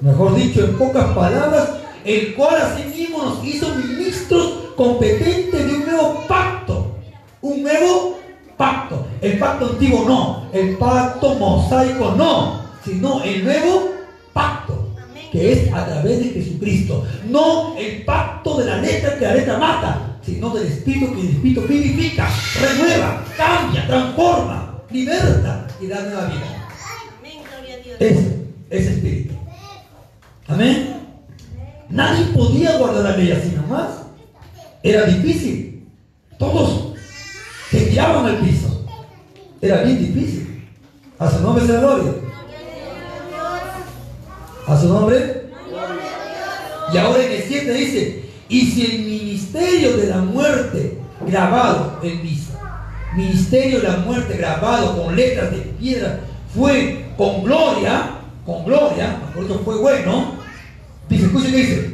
Mejor 0.00 0.34
dicho, 0.34 0.64
en 0.64 0.76
pocas 0.76 1.06
palabras, 1.14 1.70
el 2.04 2.34
cual 2.34 2.56
así 2.56 2.84
mismo 2.84 3.22
nos 3.22 3.44
hizo 3.44 3.74
ministros 3.74 4.66
competentes 4.76 5.66
de 5.66 5.74
un 5.74 5.86
nuevo 5.86 6.24
pacto. 6.28 6.96
Un 7.40 7.62
nuevo 7.62 8.18
pacto. 8.56 9.06
El 9.20 9.38
pacto 9.38 9.66
antiguo 9.66 10.04
no. 10.06 10.48
El 10.52 10.76
pacto 10.76 11.34
mosaico 11.34 12.12
no. 12.12 12.60
Sino 12.84 13.22
el 13.24 13.44
nuevo 13.44 13.90
pacto. 14.32 14.88
Que 15.32 15.52
es 15.52 15.72
a 15.72 15.86
través 15.86 16.18
de 16.20 16.30
Jesucristo. 16.30 17.04
No 17.28 17.76
el 17.76 18.04
pacto 18.04 18.58
de 18.58 18.66
la 18.66 18.76
letra 18.78 19.18
que 19.18 19.24
la 19.24 19.34
letra 19.34 19.58
mata. 19.58 20.18
Sino 20.24 20.50
del 20.50 20.66
Espíritu 20.66 21.14
que 21.14 21.20
el 21.20 21.28
Espíritu 21.28 21.62
vivifica, 21.62 22.28
renueva, 22.60 23.24
cambia, 23.36 23.86
transforma, 23.86 24.82
liberta 24.90 25.68
y 25.80 25.86
da 25.86 26.00
nueva 26.00 26.26
vida. 26.26 26.68
Es, 28.00 28.18
ese 28.68 28.92
Espíritu. 28.94 29.35
Amén. 30.48 30.96
Nadie 31.88 32.26
podía 32.26 32.78
guardar 32.78 33.02
la 33.02 33.16
ley 33.16 33.32
así 33.32 33.54
nomás. 33.56 34.02
Era 34.82 35.04
difícil. 35.04 35.88
Todos 36.38 36.94
se 37.70 37.80
tiraban 37.86 38.26
al 38.26 38.36
piso. 38.38 38.84
Era 39.60 39.82
bien 39.82 39.98
difícil. 39.98 40.68
A 41.18 41.30
su 41.30 41.40
nombre 41.40 41.66
la 41.66 41.80
gloria. 41.80 42.12
A 44.66 44.80
su 44.80 44.88
nombre. 44.88 45.46
Y 46.92 46.98
ahora 46.98 47.24
en 47.24 47.32
el 47.32 47.42
7 47.42 47.72
dice, 47.72 48.24
y 48.48 48.66
si 48.66 48.84
el 48.84 48.98
ministerio 49.00 49.96
de 49.96 50.06
la 50.06 50.18
muerte 50.18 50.98
grabado, 51.26 51.98
el 52.02 52.20
ministerio 53.16 53.80
de 53.80 53.88
la 53.88 53.96
muerte 53.98 54.36
grabado 54.36 55.02
con 55.02 55.16
letras 55.16 55.50
de 55.50 55.58
piedra 55.58 56.20
fue 56.54 57.06
con 57.16 57.42
gloria, 57.42 58.10
con 58.44 58.64
gloria, 58.64 59.16
por 59.34 59.44
eso 59.44 59.60
fue 59.64 59.76
bueno, 59.78 60.35
dice, 61.08 61.26
escuche 61.26 61.50
qué 61.50 61.56
dice, 61.56 61.90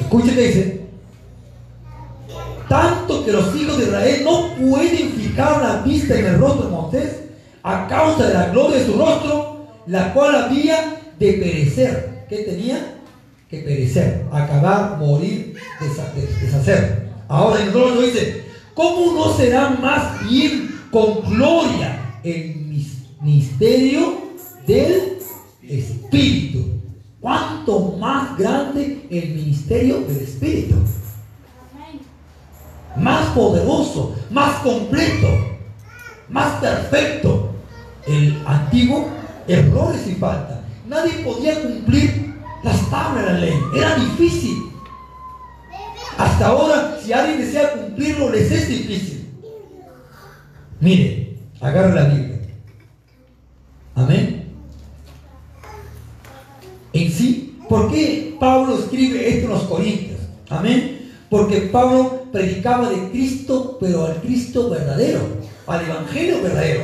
escuche 0.00 0.34
qué 0.34 0.46
dice, 0.46 0.80
tanto 2.68 3.24
que 3.24 3.32
los 3.32 3.54
hijos 3.56 3.78
de 3.78 3.84
Israel 3.84 4.22
no 4.24 4.54
pueden 4.54 5.10
fijar 5.12 5.62
la 5.62 5.82
vista 5.82 6.18
en 6.18 6.26
el 6.26 6.38
rostro 6.38 6.66
de 6.66 6.70
Moisés 6.70 7.20
a 7.62 7.86
causa 7.88 8.28
de 8.28 8.34
la 8.34 8.48
gloria 8.48 8.78
de 8.78 8.86
su 8.86 8.92
rostro, 8.98 9.66
la 9.86 10.12
cual 10.12 10.34
había 10.34 11.00
de 11.18 11.32
perecer. 11.34 12.26
¿Qué 12.28 12.38
tenía? 12.38 12.98
Que 13.48 13.58
perecer, 13.58 14.24
acabar, 14.32 14.98
morir, 14.98 15.54
deshacer. 16.40 17.08
Ahora 17.28 17.60
en 17.60 17.68
el 17.68 17.74
rostro 17.74 18.02
dice, 18.02 18.44
¿cómo 18.74 19.12
no 19.12 19.34
será 19.34 19.70
más 19.70 20.28
bien 20.28 20.80
con 20.90 21.22
gloria 21.22 22.18
el 22.22 22.56
misterio 23.20 24.18
del 24.66 25.18
Espíritu? 25.62 26.43
Cuánto 27.24 27.96
más 27.98 28.36
grande 28.36 29.06
el 29.10 29.30
ministerio 29.30 30.02
del 30.02 30.18
Espíritu. 30.18 30.74
Más 32.98 33.28
poderoso, 33.28 34.14
más 34.30 34.56
completo, 34.56 35.28
más 36.28 36.60
perfecto. 36.60 37.54
El 38.06 38.42
antiguo, 38.46 39.08
errores 39.48 40.06
y 40.06 40.16
falta. 40.16 40.64
Nadie 40.86 41.24
podía 41.24 41.62
cumplir 41.62 42.34
las 42.62 42.90
tablas 42.90 43.24
de 43.24 43.32
la 43.32 43.38
ley. 43.38 43.58
Era 43.74 43.94
difícil. 43.96 44.70
Hasta 46.18 46.46
ahora, 46.48 46.98
si 47.02 47.10
alguien 47.14 47.38
desea 47.38 47.72
cumplirlo, 47.72 48.30
les 48.32 48.50
es 48.52 48.68
difícil. 48.68 49.32
Mire, 50.78 51.38
agarra 51.58 51.94
la 51.94 52.04
Biblia. 52.04 52.40
Amén. 53.94 54.43
¿Por 57.74 57.90
qué 57.90 58.36
Pablo 58.38 58.78
escribe 58.78 59.28
esto 59.28 59.46
en 59.46 59.50
los 59.50 59.62
Corintios? 59.64 60.20
Amén. 60.48 61.10
Porque 61.28 61.62
Pablo 61.62 62.26
predicaba 62.30 62.88
de 62.88 63.10
Cristo, 63.10 63.78
pero 63.80 64.06
al 64.06 64.20
Cristo 64.20 64.70
verdadero, 64.70 65.18
al 65.66 65.84
Evangelio 65.84 66.40
verdadero. 66.40 66.82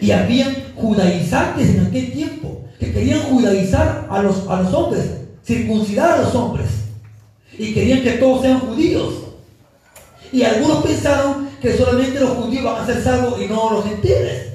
Y 0.00 0.10
habían 0.10 0.56
judaizantes 0.74 1.68
en 1.68 1.86
aquel 1.86 2.12
tiempo 2.12 2.64
que 2.80 2.92
querían 2.92 3.20
judaizar 3.30 4.08
a 4.10 4.22
los, 4.22 4.48
a 4.48 4.60
los 4.60 4.74
hombres, 4.74 5.04
circuncidar 5.44 6.18
a 6.18 6.22
los 6.22 6.34
hombres. 6.34 6.66
Y 7.56 7.72
querían 7.72 8.02
que 8.02 8.12
todos 8.12 8.42
sean 8.42 8.58
judíos. 8.58 9.14
Y 10.32 10.42
algunos 10.42 10.82
pensaron 10.82 11.48
que 11.62 11.76
solamente 11.76 12.18
los 12.18 12.30
judíos 12.30 12.64
van 12.64 12.82
a 12.82 12.86
ser 12.86 13.00
salvos 13.04 13.40
y 13.40 13.46
no 13.46 13.70
los 13.70 13.84
gentiles. 13.84 14.48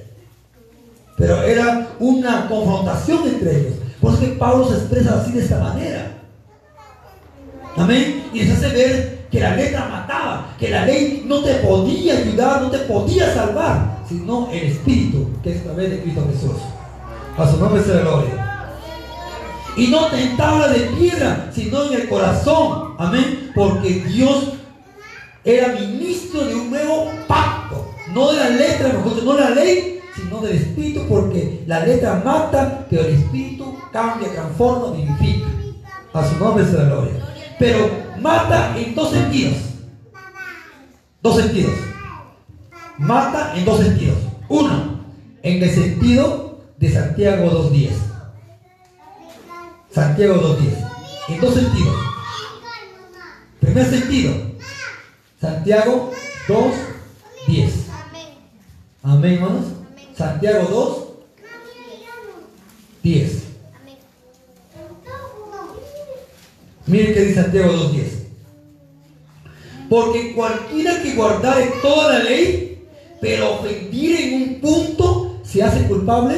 Pero 1.17 1.41
era 1.41 1.87
una 1.99 2.49
confrontación 2.49 3.25
entre 3.25 3.59
ellos. 3.61 3.82
Por 4.03 4.13
eso 4.13 4.37
Pablo 4.37 4.67
se 4.67 4.75
expresa 4.75 5.21
así 5.21 5.31
de 5.31 5.43
esta 5.43 5.59
manera. 5.59 6.11
Amén. 7.77 8.25
Y 8.33 8.39
les 8.39 8.57
hace 8.57 8.67
ver 8.67 9.27
que 9.31 9.39
la 9.39 9.55
letra 9.55 9.87
mataba, 9.87 10.53
que 10.59 10.69
la 10.69 10.85
ley 10.85 11.23
no 11.25 11.41
te 11.41 11.53
podía 11.55 12.17
ayudar, 12.17 12.63
no 12.63 12.69
te 12.69 12.79
podía 12.79 13.33
salvar, 13.33 13.99
sino 14.07 14.51
el 14.51 14.63
Espíritu, 14.63 15.29
que 15.41 15.53
es 15.53 15.61
a 15.61 15.63
través 15.63 15.89
de 15.89 16.01
Cristo 16.01 16.27
Jesús. 16.33 16.61
A 17.37 17.49
su 17.49 17.57
nombre 17.57 17.81
se 17.81 17.97
gloria. 17.97 18.73
Y 19.77 19.87
no 19.87 20.13
en 20.13 20.35
tabla 20.35 20.67
de 20.67 20.81
piedra, 20.81 21.49
sino 21.55 21.85
en 21.85 22.01
el 22.01 22.09
corazón. 22.09 22.95
Amén. 22.97 23.51
Porque 23.55 24.03
Dios 24.05 24.49
era 25.45 25.69
ministro 25.69 26.43
de 26.43 26.55
un 26.55 26.69
nuevo 26.69 27.09
pacto. 27.25 27.89
No 28.13 28.33
de 28.33 28.37
la 28.37 28.49
letra, 28.49 28.91
no 29.23 29.33
de 29.33 29.41
la 29.41 29.49
ley, 29.51 29.92
sino 30.15 30.41
del 30.41 30.57
Espíritu, 30.57 31.05
porque 31.07 31.63
la 31.65 31.85
letra 31.85 32.21
mata, 32.23 32.85
pero 32.89 33.03
el 33.03 33.15
Espíritu 33.15 33.77
cambia, 33.91 34.31
transforma, 34.31 34.95
vivifica. 34.95 35.47
A 36.13 36.27
su 36.27 36.37
nombre 36.37 36.65
se 36.65 36.73
la 36.73 36.83
gloria. 36.83 37.13
Pero 37.57 37.89
mata 38.19 38.77
en 38.77 38.93
dos 38.93 39.11
sentidos. 39.11 39.57
Dos 41.21 41.37
sentidos. 41.37 41.73
Mata 42.97 43.53
en 43.55 43.65
dos 43.65 43.79
sentidos. 43.79 44.17
Uno, 44.47 44.99
en 45.41 45.63
el 45.63 45.69
sentido 45.71 46.59
de 46.77 46.91
Santiago 46.91 47.69
2.10. 47.71 47.89
Santiago 49.89 50.35
2.10. 50.35 50.89
En 51.29 51.41
dos 51.41 51.53
sentidos. 51.53 51.95
Primer 53.59 53.85
sentido. 53.85 54.33
Santiago 55.39 56.11
2.10. 56.47 57.71
Amén, 59.01 59.33
hermanos. 59.33 59.82
Santiago 60.15 60.67
2, 60.69 61.13
10. 63.03 63.43
Miren 66.85 67.13
qué 67.13 67.21
dice 67.21 67.41
Santiago 67.41 67.73
2, 67.73 67.91
10. 67.93 68.23
Porque 69.89 70.33
cualquiera 70.33 71.01
que 71.01 71.15
guardare 71.15 71.71
toda 71.81 72.13
la 72.13 72.23
ley, 72.23 72.87
pero 73.21 73.55
ofendir 73.55 74.19
en 74.19 74.33
un 74.33 74.61
punto, 74.61 75.39
se 75.43 75.63
hace 75.63 75.87
culpable. 75.87 76.35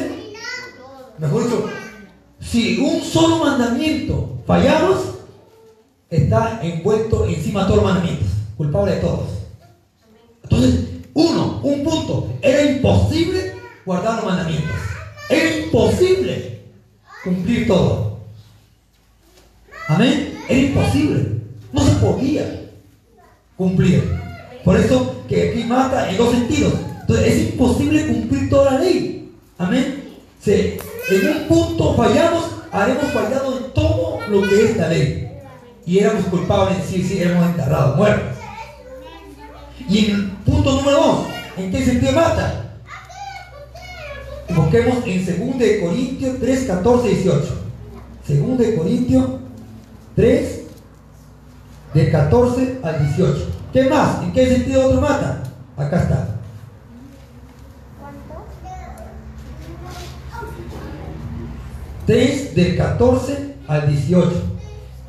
Mejor 1.18 1.44
dicho, 1.44 1.64
si 2.40 2.78
un 2.78 3.02
solo 3.02 3.38
mandamiento 3.38 4.38
fallamos, 4.46 4.98
está 6.10 6.60
envuelto 6.62 7.26
encima 7.26 7.62
de 7.62 7.66
todos 7.66 7.82
los 7.82 7.92
mandamientos, 7.92 8.28
culpable 8.56 8.94
de 8.94 9.00
todos. 9.00 9.28
Entonces, 10.42 10.80
uno, 11.14 11.60
un 11.62 11.82
punto, 11.82 12.32
era 12.42 12.62
imposible 12.70 13.55
guardar 13.86 14.16
los 14.16 14.24
mandamientos. 14.26 14.76
Era 15.30 15.56
imposible 15.58 16.60
cumplir 17.22 17.66
todo. 17.66 18.18
Amén. 19.88 20.38
Era 20.48 20.60
imposible. 20.60 21.40
No 21.72 21.86
se 21.86 21.94
podía 21.94 22.70
cumplir. 23.56 24.20
Por 24.64 24.76
eso 24.76 25.24
que 25.28 25.50
aquí 25.50 25.64
mata 25.64 26.10
en 26.10 26.16
dos 26.16 26.32
sentidos. 26.32 26.74
Entonces 27.00 27.26
es 27.28 27.52
imposible 27.52 28.06
cumplir 28.08 28.50
toda 28.50 28.72
la 28.72 28.80
ley. 28.80 29.32
Amén. 29.56 30.02
Si 30.40 30.52
en 30.52 31.28
un 31.28 31.48
punto 31.48 31.94
fallamos, 31.94 32.44
haremos 32.72 33.12
fallado 33.12 33.58
en 33.58 33.72
todo 33.72 34.20
lo 34.28 34.48
que 34.48 34.64
es 34.64 34.76
la 34.76 34.88
ley. 34.88 35.28
Y 35.86 36.00
éramos 36.00 36.26
culpables, 36.26 36.78
sí, 36.88 37.02
sí, 37.02 37.20
éramos 37.20 37.46
enterrados, 37.46 37.96
muertos. 37.96 38.36
Y 39.88 40.10
en 40.10 40.30
punto 40.38 40.72
número 40.74 40.96
dos, 40.96 41.26
¿en 41.56 41.70
qué 41.70 41.84
sentido 41.84 42.12
mata? 42.12 42.65
Busquemos 44.54 44.98
en 45.06 45.26
2 45.26 45.66
Corintios 45.82 46.36
3, 46.40 46.64
14, 46.64 47.08
18. 47.08 47.54
2 48.28 48.66
Corintios 48.76 49.24
3, 50.14 50.60
de 51.94 52.10
14 52.10 52.78
al 52.82 53.06
18. 53.14 53.46
¿Qué 53.72 53.84
más? 53.84 54.22
¿En 54.22 54.32
qué 54.32 54.46
sentido 54.46 54.86
otro 54.86 55.00
mata? 55.00 55.42
Acá 55.76 56.02
está. 56.02 56.28
Tres 62.06 62.54
del 62.54 62.76
14 62.76 63.54
al 63.66 63.88
18. 63.88 64.30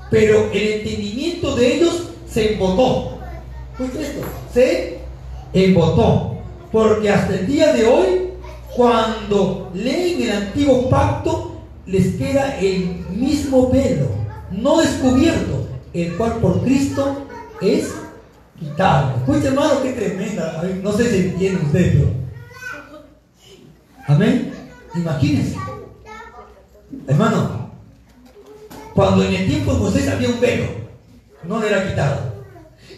Pero 0.10 0.50
el 0.52 0.68
entendimiento 0.68 1.56
de 1.56 1.76
ellos 1.76 2.10
se 2.28 2.54
embotó. 2.54 3.20
¿Qué 3.78 3.86
es 3.86 3.96
esto? 3.96 4.22
Se 4.54 5.00
embotó. 5.54 6.38
Porque 6.72 7.10
hasta 7.10 7.36
el 7.36 7.48
día 7.48 7.74
de 7.74 7.86
hoy 7.86 8.27
cuando 8.78 9.72
leen 9.74 10.22
el 10.22 10.32
antiguo 10.32 10.88
pacto, 10.88 11.62
les 11.88 12.16
queda 12.16 12.60
el 12.60 13.08
mismo 13.10 13.72
velo, 13.72 14.08
no 14.52 14.80
descubierto, 14.80 15.68
el 15.94 16.16
cual 16.16 16.34
por 16.34 16.62
Cristo 16.64 17.26
es 17.60 17.92
quitado. 18.60 19.18
Escuchen, 19.18 19.48
hermano, 19.48 19.82
qué 19.82 19.94
tremenda. 19.94 20.64
No 20.84 20.92
sé 20.94 21.10
si 21.10 21.30
entienden 21.30 21.66
ustedes, 21.66 21.96
pero. 21.96 22.12
Amén. 24.06 24.54
Imagínense. 24.96 25.58
Hermano, 27.08 27.72
cuando 28.94 29.24
en 29.24 29.34
el 29.34 29.48
tiempo 29.48 29.74
de 29.74 29.80
José 29.80 30.12
había 30.12 30.30
un 30.30 30.40
velo, 30.40 30.66
no 31.48 31.60
le 31.60 31.68
era 31.68 31.90
quitado. 31.90 32.20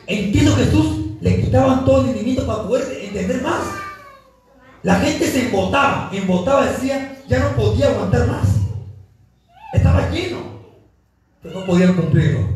En 0.08 0.32
Cristo 0.32 0.56
Jesús 0.58 0.98
le 1.22 1.42
quitaban 1.42 1.86
todo 1.86 2.02
el 2.02 2.10
entendimiento 2.10 2.46
para 2.46 2.64
poder 2.64 3.02
entender 3.02 3.42
más. 3.42 3.79
La 4.82 4.96
gente 4.96 5.30
se 5.30 5.48
embotaba, 5.48 6.10
embotaba, 6.14 6.66
decía, 6.66 7.18
ya 7.28 7.40
no 7.40 7.56
podía 7.56 7.90
aguantar 7.90 8.28
más. 8.28 8.48
Estaba 9.74 10.10
lleno, 10.10 10.38
pero 11.42 11.60
no 11.60 11.66
podían 11.66 11.96
cumplirlo. 11.96 12.48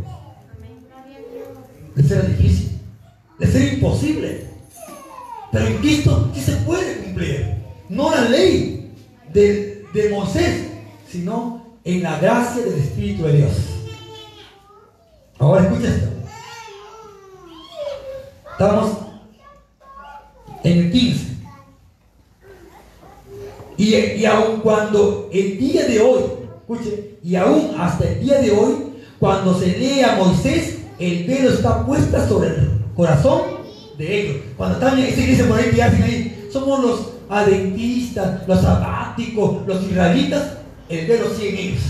Les 1.95 2.09
era 2.09 2.21
difícil, 2.23 2.79
les 3.39 3.53
era 3.53 3.73
imposible. 3.73 4.47
Pero 5.51 5.67
en 5.67 5.77
Cristo 5.77 6.31
sí 6.33 6.41
se 6.41 6.55
puede 6.57 6.97
cumplir. 6.97 7.55
No 7.89 8.09
la 8.09 8.21
ley 8.23 8.91
de, 9.31 9.85
de 9.93 10.09
Moisés, 10.09 10.67
sino 11.07 11.77
en 11.83 12.01
la 12.01 12.17
gracia 12.19 12.63
del 12.63 12.79
Espíritu 12.79 13.23
de 13.23 13.37
Dios. 13.37 13.51
Ahora 15.37 15.63
escucha 15.63 15.89
esto. 15.89 16.09
Estamos 18.53 18.97
en 20.63 20.77
el 20.79 20.91
15. 20.91 21.32
Y, 23.77 23.95
y 23.95 24.25
aun 24.25 24.59
cuando 24.61 25.29
el 25.33 25.57
día 25.57 25.85
de 25.85 25.99
hoy, 25.99 26.21
escuche, 26.61 27.17
y 27.23 27.35
aún 27.35 27.71
hasta 27.77 28.07
el 28.07 28.19
día 28.19 28.39
de 28.39 28.51
hoy, 28.51 28.75
cuando 29.19 29.57
se 29.57 29.77
lee 29.77 30.01
a 30.01 30.17
Moisés, 30.17 30.79
el 30.99 31.25
velo 31.25 31.49
está 31.51 31.85
puesta 31.85 32.27
sobre 32.27 32.49
el 32.49 32.71
corazón 32.95 33.41
de 33.97 34.21
ellos. 34.21 34.37
Cuando 34.57 34.75
están 34.75 34.99
en 34.99 35.05
esa 35.05 35.21
iglesia 35.21 35.47
por 35.47 35.57
ahí 35.57 35.71
que 35.71 35.83
hacen 35.83 36.03
ahí, 36.03 36.49
somos 36.51 36.83
los 36.83 36.99
adventistas, 37.29 38.47
los 38.47 38.61
sabáticos, 38.61 39.65
los 39.65 39.83
israelitas, 39.83 40.57
el 40.89 41.07
velo 41.07 41.25
sigue 41.35 41.49
en 41.49 41.57
ellos. 41.57 41.83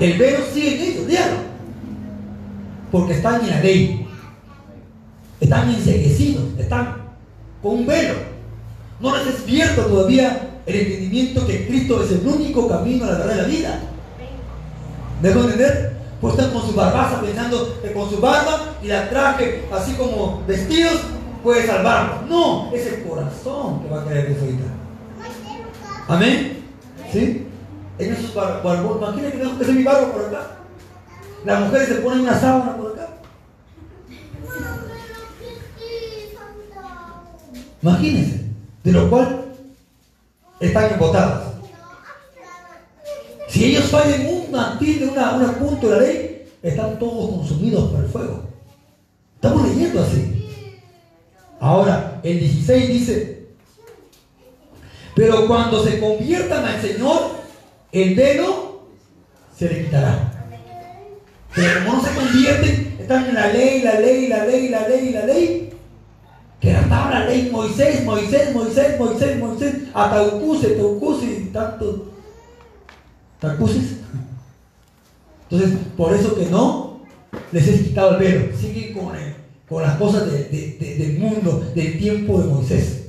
El 0.00 0.18
velo 0.18 0.38
sigue 0.52 0.76
en 0.76 0.92
ellos, 0.92 1.06
dígalo. 1.06 1.36
Porque 2.90 3.12
están 3.12 3.42
en 3.42 3.50
la 3.50 3.60
ley. 3.60 4.06
Están 5.40 5.70
enseguecidos, 5.70 6.58
están 6.58 6.96
con 7.62 7.76
un 7.76 7.86
velo 7.86 8.29
no 9.00 9.16
les 9.16 9.26
despierta 9.26 9.84
todavía 9.84 10.50
el 10.66 10.76
entendimiento 10.76 11.46
que 11.46 11.66
Cristo 11.66 12.02
es 12.02 12.12
el 12.12 12.26
único 12.26 12.68
camino 12.68 13.04
a 13.04 13.12
la 13.12 13.18
verdad 13.18 13.34
de 13.34 13.42
la 13.42 13.48
vida. 13.48 13.80
¿Dejo 15.22 15.40
entender? 15.40 15.96
Pues 16.20 16.34
están 16.34 16.52
con 16.52 16.62
su 16.62 16.74
barbaza 16.74 17.20
pensando 17.20 17.80
que 17.82 17.92
con 17.92 18.10
su 18.10 18.20
barba 18.20 18.74
y 18.82 18.88
la 18.88 19.08
traje 19.08 19.64
así 19.72 19.94
como 19.94 20.42
vestidos 20.46 21.00
puede 21.42 21.66
salvarlo. 21.66 22.22
No, 22.28 22.70
es 22.74 22.86
el 22.86 23.02
corazón 23.04 23.82
que 23.82 23.88
va 23.88 24.02
a 24.02 24.04
creer 24.04 24.26
eso 24.26 24.40
ahorita. 24.40 24.64
Amén. 26.08 26.64
¿Sí? 27.10 27.46
En 27.98 28.12
esos 28.12 28.34
barbos, 28.34 28.96
imagínense 28.98 29.38
que 29.38 29.44
no 29.44 29.60
es 29.60 29.68
mi 29.68 29.82
barba 29.82 30.12
por 30.12 30.24
acá. 30.26 30.56
Las 31.44 31.60
mujeres 31.60 31.88
se 31.88 31.94
ponen 31.96 32.20
una 32.20 32.38
sábana 32.38 32.76
por 32.76 32.92
acá. 32.92 33.08
Imagínense, 37.82 38.39
de 38.84 38.92
lo 38.92 39.10
cual 39.10 39.44
están 40.60 40.92
embotadas. 40.92 41.54
Si 43.48 43.64
ellos 43.64 43.84
fallan 43.86 44.26
un 44.26 44.50
mantil 44.50 45.00
de 45.00 45.08
una, 45.08 45.34
una 45.34 45.52
punto 45.58 45.88
de 45.88 45.96
la 45.96 46.02
ley, 46.02 46.46
están 46.62 46.98
todos 46.98 47.30
consumidos 47.30 47.90
por 47.90 48.04
el 48.04 48.10
fuego. 48.10 48.44
Estamos 49.34 49.68
leyendo 49.68 50.02
así. 50.02 50.48
Ahora, 51.58 52.20
el 52.22 52.38
16 52.38 52.88
dice, 52.88 53.48
pero 55.14 55.46
cuando 55.46 55.82
se 55.84 55.98
conviertan 55.98 56.64
al 56.64 56.80
Señor, 56.80 57.32
el 57.92 58.14
velo 58.14 58.82
se 59.56 59.68
le 59.68 59.84
quitará. 59.84 60.46
Pero 61.54 61.84
como 61.84 61.96
no 61.96 62.04
se 62.04 62.14
convierten, 62.14 62.96
están 63.00 63.26
en 63.26 63.34
la 63.34 63.48
ley, 63.48 63.82
la 63.82 63.98
ley, 63.98 64.28
la 64.28 64.44
ley, 64.44 64.68
la 64.68 64.88
ley, 64.88 65.10
la 65.10 65.26
ley. 65.26 65.69
La 66.90 67.24
ley 67.26 67.50
Moisés, 67.52 68.04
Moisés, 68.04 68.52
Moisés, 68.52 68.98
Moisés, 68.98 69.38
Moisés, 69.38 69.74
a 69.94 70.10
Taucuse, 70.10 70.76
y 71.24 71.50
tantos. 71.52 72.00
Entonces, 75.50 75.78
por 75.96 76.14
eso 76.14 76.34
que 76.34 76.46
no 76.46 77.00
les 77.52 77.68
he 77.68 77.82
quitado 77.84 78.12
el 78.12 78.18
velo. 78.18 78.56
Siguen 78.56 78.92
con, 78.92 79.12
con 79.68 79.82
las 79.82 79.96
cosas 79.96 80.30
del 80.30 81.16
mundo, 81.18 81.64
del 81.74 81.98
tiempo 81.98 82.40
de 82.40 82.48
Moisés. 82.48 83.06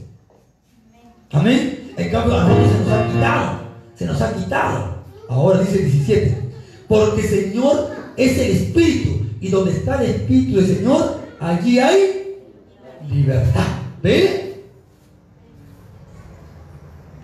Amén. 1.32 1.92
En 1.98 2.12
cambio, 2.12 2.40
a 2.40 2.44
nosotros 2.44 2.72
se 2.72 2.80
nos 2.80 2.92
ha 2.92 3.08
quitado. 3.12 3.60
Se 3.96 4.06
nos 4.06 4.22
ha 4.22 4.34
quitado. 4.34 4.96
Ahora 5.28 5.62
dice 5.62 5.80
el 5.80 5.92
17. 5.92 6.38
Porque 6.88 7.24
Señor 7.24 7.90
es 8.16 8.38
el 8.38 8.52
Espíritu. 8.52 9.26
Y 9.40 9.50
donde 9.50 9.72
está 9.72 10.04
el 10.04 10.12
Espíritu 10.12 10.58
del 10.58 10.78
Señor, 10.78 11.20
allí 11.40 11.80
hay 11.80 12.21
libertad. 13.12 13.68
¿Ve? 14.02 14.64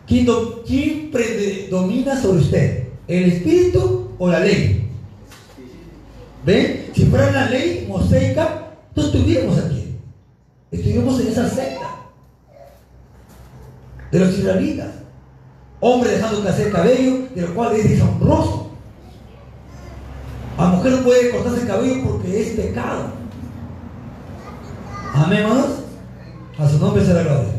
¿Quién, 0.05 0.27
¿Quién 0.65 1.11
predomina 1.11 2.21
sobre 2.21 2.39
usted? 2.39 2.87
¿El 3.07 3.31
Espíritu 3.31 4.11
o 4.17 4.29
la 4.29 4.39
ley? 4.39 4.89
¿Ven? 6.45 6.91
Si 6.93 7.05
fuera 7.05 7.31
la 7.31 7.49
ley 7.49 7.85
mosaica, 7.87 8.71
no 8.95 9.03
estuviéramos 9.03 9.57
aquí. 9.57 9.95
Estuviéramos 10.71 11.19
en 11.21 11.27
esa 11.27 11.49
secta 11.49 11.95
de 14.11 14.19
los 14.19 14.37
israelitas. 14.37 14.89
Hombre 15.79 16.11
dejando 16.11 16.41
crecer 16.41 16.71
cabello, 16.71 17.27
de 17.35 17.41
lo 17.41 17.53
cual 17.53 17.75
es 17.75 17.89
deshonroso. 17.89 18.71
A 20.57 20.67
mujer 20.67 20.93
no 20.93 21.03
puede 21.03 21.29
cortarse 21.29 21.61
el 21.61 21.67
cabello 21.67 22.03
porque 22.03 22.41
es 22.41 22.49
pecado. 22.49 23.11
Amén. 25.23 25.45
A 26.59 26.69
su 26.69 26.77
nombre 26.79 27.03
se 27.03 27.13
la 27.13 27.23
gloria. 27.23 27.53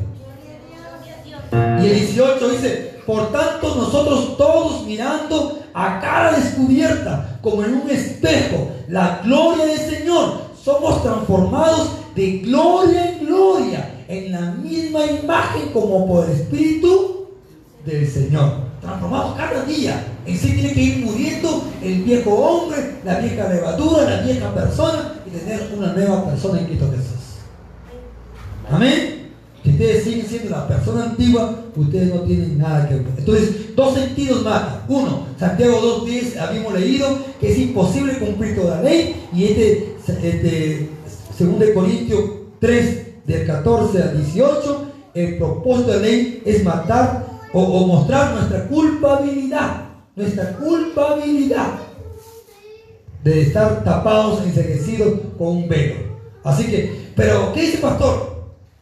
Y 1.82 1.86
el 1.86 1.94
18 1.94 2.48
dice, 2.50 3.00
por 3.06 3.32
tanto 3.32 3.74
nosotros 3.74 4.36
todos 4.36 4.84
mirando 4.86 5.60
a 5.74 6.00
cara 6.00 6.32
descubierta, 6.32 7.38
como 7.42 7.64
en 7.64 7.74
un 7.74 7.90
espejo, 7.90 8.70
la 8.88 9.20
gloria 9.24 9.66
del 9.66 9.78
Señor, 9.78 10.42
somos 10.62 11.02
transformados 11.02 11.90
de 12.14 12.38
gloria 12.38 13.12
en 13.12 13.26
gloria, 13.26 14.04
en 14.08 14.32
la 14.32 14.40
misma 14.52 15.04
imagen 15.06 15.72
como 15.72 16.06
por 16.06 16.26
el 16.26 16.32
Espíritu 16.32 17.28
del 17.84 18.08
Señor 18.08 18.68
transformados 18.80 19.36
cada 19.36 19.64
día. 19.64 20.04
En 20.26 20.36
sí 20.36 20.52
tiene 20.52 20.72
que 20.72 20.80
ir 20.80 21.04
muriendo 21.04 21.64
el 21.82 22.02
viejo 22.02 22.30
hombre, 22.34 22.96
la 23.04 23.18
vieja 23.18 23.48
levadura, 23.48 24.04
la 24.04 24.22
vieja 24.22 24.54
persona 24.54 25.14
y 25.26 25.30
tener 25.30 25.68
una 25.76 25.92
nueva 25.92 26.24
persona 26.26 26.60
en 26.60 26.66
Cristo. 26.66 26.90
Amén. 28.70 29.18
Si 29.62 29.70
ustedes 29.70 30.04
siguen 30.04 30.26
siendo 30.26 30.50
la 30.50 30.68
persona 30.68 31.04
antigua, 31.04 31.64
ustedes 31.76 32.14
no 32.14 32.20
tienen 32.22 32.58
nada 32.58 32.88
que 32.88 32.94
ver. 32.94 33.06
Entonces, 33.18 33.74
dos 33.74 33.94
sentidos 33.94 34.44
más. 34.44 34.62
Uno, 34.88 35.26
Santiago 35.38 36.04
2.10 36.06 36.38
habíamos 36.38 36.74
leído 36.74 37.08
que 37.40 37.52
es 37.52 37.58
imposible 37.58 38.18
cumplir 38.18 38.56
toda 38.56 38.76
la 38.76 38.82
ley. 38.82 39.28
Y 39.34 39.44
este, 39.44 39.96
este 40.06 40.88
2 41.38 41.70
Corintios 41.74 42.24
3, 42.60 43.26
del 43.26 43.46
14 43.46 44.02
al 44.02 44.16
18, 44.16 44.86
el 45.14 45.38
propósito 45.38 45.90
de 45.90 45.96
la 45.96 46.02
ley 46.02 46.42
es 46.44 46.64
matar 46.64 47.26
o, 47.52 47.86
mostrar 47.86 48.34
nuestra 48.34 48.66
culpabilidad, 48.68 49.84
nuestra 50.16 50.56
culpabilidad 50.56 51.74
de 53.24 53.42
estar 53.42 53.84
tapados, 53.84 54.42
enseguecidos 54.44 55.20
con 55.36 55.48
un 55.48 55.68
velo. 55.68 55.96
Así 56.44 56.64
que, 56.64 57.10
pero 57.14 57.52
¿qué 57.52 57.62
dice 57.62 57.78
pastor? 57.78 58.27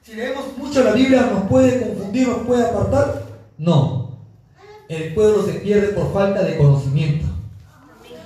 Si 0.07 0.15
leemos 0.15 0.57
mucho 0.57 0.85
la 0.85 0.93
Biblia, 0.93 1.29
¿nos 1.33 1.49
puede 1.49 1.81
confundir, 1.81 2.29
nos 2.29 2.47
puede 2.47 2.65
apartar? 2.65 3.25
No. 3.59 4.21
El 4.89 5.13
pueblo 5.15 5.45
se 5.45 5.55
pierde 5.55 5.89
por 5.89 6.13
falta 6.13 6.45
de 6.45 6.57
conocimiento. 6.57 7.27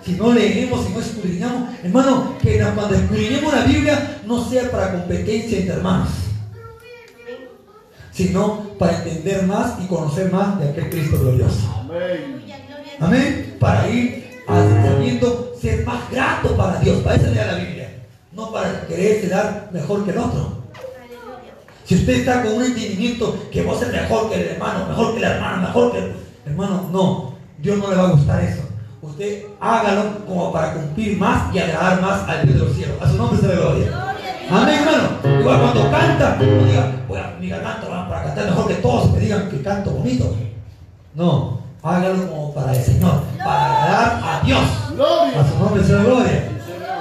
Si 0.05 0.13
no 0.13 0.31
leemos, 0.31 0.85
si 0.85 0.93
no 0.93 1.01
escudriñamos, 1.01 1.71
hermano, 1.83 2.35
que 2.43 2.59
cuando 2.59 2.95
escudriñemos 2.95 3.55
la 3.55 3.65
Biblia 3.65 4.21
no 4.27 4.45
sea 4.45 4.71
para 4.71 4.93
competencia 4.93 5.59
entre 5.59 5.75
hermanos 5.77 6.09
sino 8.13 8.77
para 8.79 8.99
entender 8.99 9.45
más 9.45 9.83
y 9.83 9.87
conocer 9.87 10.31
más 10.31 10.59
de 10.61 10.69
aquel 10.69 10.91
Cristo 10.91 11.19
glorioso. 11.21 11.87
Amén. 12.99 13.57
Para 13.59 13.89
ir 13.89 14.43
sabiendo 14.47 15.55
ser 15.59 15.87
más 15.87 16.11
grato 16.11 16.55
para 16.55 16.81
Dios. 16.81 16.99
Para 17.03 17.17
eso 17.17 17.31
lea 17.31 17.47
la 17.47 17.55
Biblia. 17.55 17.89
No 18.33 18.53
para 18.53 18.87
quererse 18.87 19.29
dar 19.29 19.71
mejor 19.73 20.05
que 20.05 20.11
el 20.11 20.19
otro. 20.19 20.60
Si 21.91 21.97
usted 21.97 22.21
está 22.21 22.45
con 22.45 22.53
un 22.53 22.63
entendimiento 22.63 23.37
que 23.51 23.65
vos 23.65 23.83
es 23.83 23.91
mejor 23.91 24.31
que 24.31 24.37
el 24.37 24.49
hermano, 24.51 24.87
mejor 24.87 25.13
que 25.13 25.19
la 25.19 25.35
hermana, 25.35 25.57
mejor 25.57 25.91
que 25.91 25.99
el 25.99 26.13
hermano, 26.47 26.89
no. 26.93 27.35
Dios 27.59 27.79
no 27.79 27.91
le 27.91 27.97
va 27.97 28.05
a 28.05 28.13
gustar 28.13 28.45
eso. 28.45 28.63
Usted 29.03 29.47
hágalo 29.59 30.25
como 30.25 30.53
para 30.53 30.75
cumplir 30.75 31.19
más 31.19 31.53
y 31.53 31.59
agradar 31.59 32.01
más 32.01 32.29
al 32.29 32.47
Dios 32.47 32.61
de 32.61 32.65
los 32.65 32.77
cielos. 32.77 32.97
A 33.03 33.11
su 33.11 33.17
nombre 33.17 33.41
se 33.41 33.49
le 33.49 33.57
gloria. 33.57 34.15
Amén, 34.49 34.79
hermano. 34.87 35.41
Igual 35.41 35.61
cuando 35.63 35.91
canta, 35.91 36.37
no 36.37 36.65
diga, 36.65 36.93
voy 37.09 37.19
a 37.19 37.37
mi 37.41 37.49
garganta 37.49 38.09
para 38.09 38.23
cantar 38.23 38.45
mejor 38.45 38.69
que 38.69 38.75
todos 38.75 39.11
me 39.11 39.19
digan 39.19 39.51
que 39.51 39.61
canto 39.61 39.91
bonito. 39.91 40.37
No, 41.17 41.61
hágalo 41.83 42.29
como 42.29 42.55
para 42.55 42.73
el 42.73 42.85
Señor, 42.85 43.23
para 43.37 43.83
agradar 43.83 44.21
a 44.23 44.47
Dios. 44.47 44.63
A 44.63 45.51
su 45.51 45.59
nombre 45.59 45.83
sea 45.83 46.05
gloria. 46.05 46.51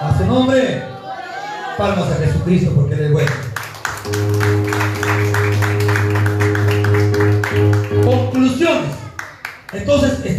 A 0.01 0.17
su 0.17 0.25
nombre, 0.25 0.81
palmas 1.77 2.11
a 2.11 2.15
Jesucristo 2.15 2.71
porque 2.73 2.95
Él 2.95 3.01
es 3.01 3.11
bueno. 3.11 3.31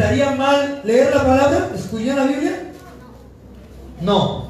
¿Estaría 0.00 0.30
mal 0.30 0.80
leer 0.82 1.14
la 1.14 1.24
palabra? 1.24 1.70
¿Escudriñar 1.74 2.16
la 2.16 2.24
Biblia? 2.24 2.72
No. 4.00 4.48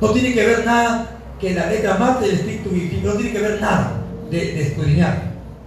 No 0.00 0.10
tiene 0.10 0.32
que 0.32 0.46
ver 0.46 0.64
nada 0.64 1.10
que 1.40 1.54
la 1.54 1.66
letra 1.66 1.96
mate 1.98 2.26
el 2.26 2.34
espíritu. 2.34 2.70
No 3.04 3.14
tiene 3.14 3.32
que 3.32 3.40
ver 3.40 3.60
nada 3.60 3.94
de, 4.30 4.38
de 4.38 4.62
escudriñar. 4.62 5.22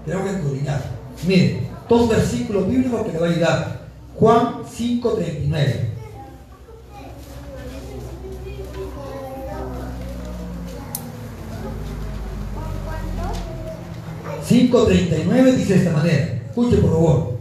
Tenemos 0.05 0.29
que 0.29 0.35
escudriñar. 0.37 0.81
Miren, 1.27 1.67
dos 1.89 2.09
versículos 2.09 2.69
bíblicos 2.69 3.05
que 3.05 3.11
le 3.11 3.19
va 3.19 3.27
a 3.27 3.29
ayudar. 3.29 3.81
Juan 4.15 4.63
5.39. 4.63 5.91
...5.39 14.47 15.55
dice 15.55 15.73
de 15.73 15.79
esta 15.79 15.91
manera... 15.91 16.39
...escuche 16.47 16.77
por 16.77 16.91
favor... 16.91 17.34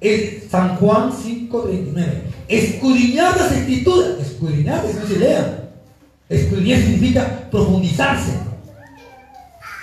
...es 0.00 0.48
San 0.50 0.76
Juan 0.76 1.10
5.39... 1.10 2.06
...escudriñar 2.48 3.36
las 3.36 3.52
escrituras... 3.52 4.10
...escudriñar, 4.20 4.84
es 4.86 4.94
no 4.94 5.06
se 5.06 5.18
lean 5.18 5.68
Escudriñar 6.28 6.80
significa 6.80 7.48
profundizarse, 7.50 8.32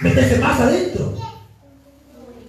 meterse 0.02 0.38
más 0.38 0.60
adentro. 0.60 1.16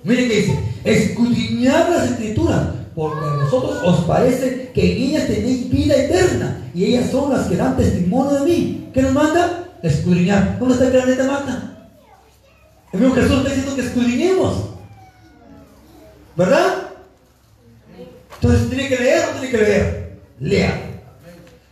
Miren 0.05 0.29
que 0.29 0.37
dice, 0.37 0.59
escudriñar 0.85 1.89
las 1.89 2.11
escrituras, 2.11 2.67
porque 2.95 3.25
a 3.25 3.45
vosotros 3.45 3.79
os 3.83 4.05
parece 4.05 4.71
que 4.75 4.93
en 4.93 5.03
ellas 5.03 5.27
tenéis 5.27 5.71
vida 5.71 5.97
eterna, 5.97 6.63
y 6.75 6.85
ellas 6.85 7.11
son 7.11 7.33
las 7.33 7.47
que 7.47 7.57
dan 7.57 7.77
testimonio 7.77 8.41
de 8.41 8.51
mí. 8.51 8.91
¿Qué 8.93 9.01
nos 9.01 9.13
manda? 9.13 9.65
Escudriñar. 9.83 10.59
¿Dónde 10.59 10.75
está 10.75 10.87
el 10.87 10.93
planeta 10.93 11.27
mata? 11.27 11.89
El 12.93 13.01
mismo 13.01 13.15
Jesús 13.15 13.39
está 13.39 13.49
diciendo 13.49 13.75
que 13.77 13.83
escudriñemos. 13.83 14.57
¿Verdad? 16.37 16.86
Entonces, 18.47 18.71
¿tiene 18.71 18.89
que 18.89 18.97
leer 18.97 19.25
o 19.25 19.41
tiene 19.41 19.51
que 19.51 19.59
leer? 19.59 20.19
Lea. 20.39 20.81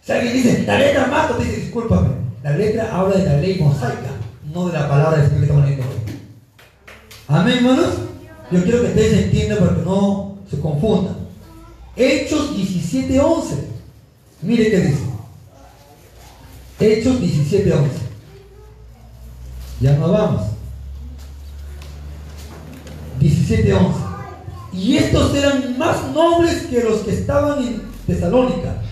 Si 0.03 0.11
alguien 0.11 0.33
dice, 0.35 0.65
la 0.67 0.77
letra 0.77 1.07
mata, 1.07 1.39
dice, 1.39 1.61
discúlpame. 1.61 2.09
La 2.43 2.57
letra 2.57 2.91
habla 2.93 3.17
de 3.17 3.25
la 3.25 3.37
ley 3.37 3.61
mosaica, 3.61 4.11
no 4.53 4.67
de 4.67 4.73
la 4.73 4.89
palabra 4.89 5.23
de 5.23 5.39
leyendo 5.39 5.55
hoy. 5.55 5.79
Amén, 7.29 7.59
hermanos. 7.59 7.95
Yo 8.51 8.63
quiero 8.65 8.81
que 8.81 8.89
ustedes 8.89 9.25
entiendan 9.25 9.59
para 9.59 9.77
que 9.77 9.83
no 9.83 10.39
se 10.51 10.59
confundan. 10.59 11.17
Hechos 11.97 12.57
17:11. 12.57 13.55
Mire 14.43 14.71
qué 14.71 14.81
dice. 14.81 15.05
Hechos 16.81 17.21
17:11. 17.21 17.89
Ya 19.81 19.93
no 19.97 20.11
vamos. 20.11 20.43
17:11. 23.21 24.14
Y 24.77 24.97
estos 24.97 25.35
eran 25.35 25.79
más 25.79 26.11
nobles 26.13 26.67
que 26.67 26.83
los 26.83 27.01
que 27.01 27.13
estaban 27.13 27.63
en 27.63 27.83
Tesalónica, 28.07 28.83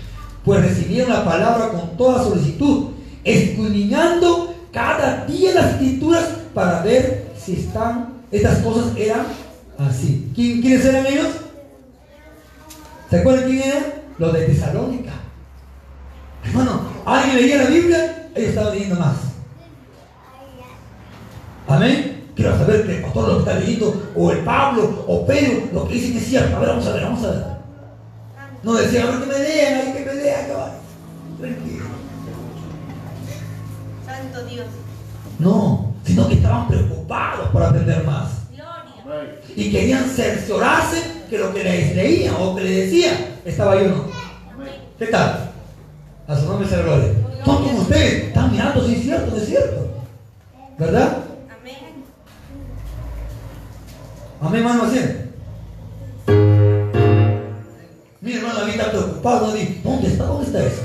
pues 0.44 0.62
recibieron 0.62 1.12
la 1.12 1.24
palabra 1.24 1.68
con 1.68 1.96
toda 1.96 2.22
solicitud, 2.22 2.90
escudriñando 3.24 4.54
cada 4.72 5.26
día 5.26 5.54
las 5.54 5.72
escrituras 5.72 6.24
para 6.54 6.82
ver 6.82 7.32
si 7.36 7.54
están, 7.54 8.22
estas 8.30 8.58
cosas 8.58 8.96
eran 8.96 9.26
así. 9.78 10.30
¿Quiénes 10.34 10.84
eran 10.84 11.06
ellos? 11.06 11.28
¿Se 13.10 13.18
acuerdan 13.18 13.44
quién 13.44 13.62
eran? 13.62 13.84
Los 14.18 14.32
de 14.32 14.46
Tesalónica. 14.46 15.12
Hermano, 16.44 16.82
alguien 17.04 17.36
leía 17.36 17.64
la 17.64 17.70
Biblia, 17.70 18.28
ellos 18.34 18.48
estaban 18.50 18.72
leyendo 18.72 18.96
más. 18.96 19.16
Amén. 21.68 22.21
Quiero 22.34 22.58
saber 22.58 22.86
que 22.86 22.96
el 22.96 23.02
pastor 23.02 23.28
lo 23.28 23.34
que 23.34 23.50
está 23.50 23.60
leyendo, 23.60 24.12
o 24.16 24.32
el 24.32 24.38
Pablo, 24.38 25.04
o 25.06 25.26
Pedro, 25.26 25.68
lo 25.72 25.88
que 25.88 25.94
dicen 25.94 26.16
es 26.16 26.26
cierto. 26.26 26.56
A 26.56 26.60
ver, 26.60 26.68
vamos 26.70 26.86
a 26.86 26.92
ver, 26.92 27.02
vamos 27.02 27.24
a 27.24 27.30
ver. 27.30 27.44
No 28.62 28.74
decían, 28.74 29.08
a 29.08 29.10
ver 29.10 29.20
que 29.20 29.26
me 29.26 29.38
lean, 29.38 29.74
hay 29.74 29.92
que 29.92 30.04
me 30.04 30.14
lean, 30.14 30.46
caballo. 30.48 30.72
Tranquilo. 31.38 31.84
Santo 34.06 34.44
Dios. 34.46 34.66
No, 35.38 35.94
sino 36.04 36.28
que 36.28 36.34
estaban 36.34 36.68
preocupados 36.68 37.48
por 37.50 37.62
aprender 37.62 38.04
más. 38.04 38.30
Gloria. 39.04 39.40
Y 39.56 39.70
querían 39.70 40.04
cerciorarse 40.08 41.02
que 41.28 41.38
lo 41.38 41.52
que 41.52 41.64
les 41.64 41.96
leían 41.96 42.36
o 42.38 42.54
que 42.54 42.62
les 42.62 42.90
decían 42.90 43.16
estaba 43.44 43.72
ahí 43.72 43.86
o 43.86 43.88
no. 43.88 44.04
¿Qué 44.98 45.06
tal? 45.06 45.50
A 46.28 46.36
su 46.36 46.46
nombre 46.46 46.70
la 46.70 46.82
gloria. 46.82 47.12
Son 47.44 47.64
como 47.64 47.80
ustedes, 47.80 48.24
están 48.28 48.52
mirando 48.52 48.86
si 48.86 48.94
es 48.94 49.02
cierto, 49.02 49.30
no 49.32 49.36
es 49.36 49.46
cierto. 49.46 49.88
¿Verdad? 50.78 51.24
Amén. 51.60 52.04
Amén, 54.42 54.62
hermano, 54.62 54.82
así. 54.82 54.98
Mi 58.20 58.32
hermano 58.32 58.58
David 58.58 58.72
está 58.72 58.90
preocupado, 58.90 59.52
dice, 59.52 59.80
¿dónde 59.84 60.08
está? 60.08 60.24
¿Dónde 60.24 60.46
está 60.46 60.64
eso? 60.64 60.82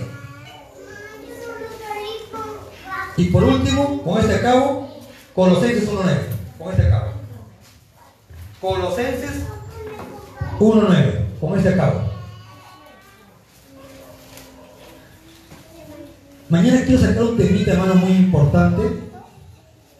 Y 3.18 3.26
por 3.32 3.44
último, 3.44 4.04
con 4.04 4.20
este 4.20 4.36
acabo, 4.36 4.88
Colosenses 5.34 5.90
1.9. 5.90 6.18
Con 6.60 6.70
este 6.72 6.86
acabo. 6.86 7.12
Colosenses 8.62 9.44
1.9. 10.60 11.40
Con 11.40 11.58
este 11.58 11.70
acabo. 11.70 12.02
Mañana 16.48 16.86
quiero 16.86 17.02
sacar 17.02 17.24
un 17.24 17.38
temita, 17.38 17.72
hermano, 17.72 17.96
muy 17.96 18.12
importante 18.12 18.84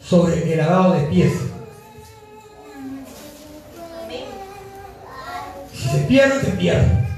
sobre 0.00 0.52
el 0.52 0.58
lavado 0.58 0.92
de 0.94 1.00
pies. 1.08 1.47
Si 5.88 5.96
se 5.96 6.04
pierde, 6.04 6.40
se 6.40 6.50
pierde. 6.52 7.08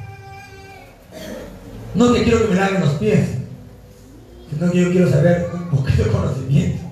No 1.94 2.12
que 2.12 2.22
quiero 2.22 2.42
que 2.42 2.54
me 2.54 2.60
laven 2.60 2.80
los 2.80 2.94
pies, 2.94 3.30
sino 4.48 4.70
que 4.70 4.80
yo 4.80 4.92
quiero 4.92 5.10
saber 5.10 5.50
un 5.52 5.70
poquito 5.70 6.04
de 6.04 6.10
conocimiento. 6.10 6.82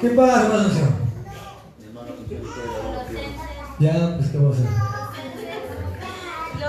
¿Qué 0.00 0.10
pasa, 0.10 0.42
hermano? 0.42 0.68
Ya, 3.78 4.16
pues, 4.18 4.30
¿qué 4.30 4.36
vamos 4.38 4.58
a 4.58 4.60
hacer? 4.60 4.70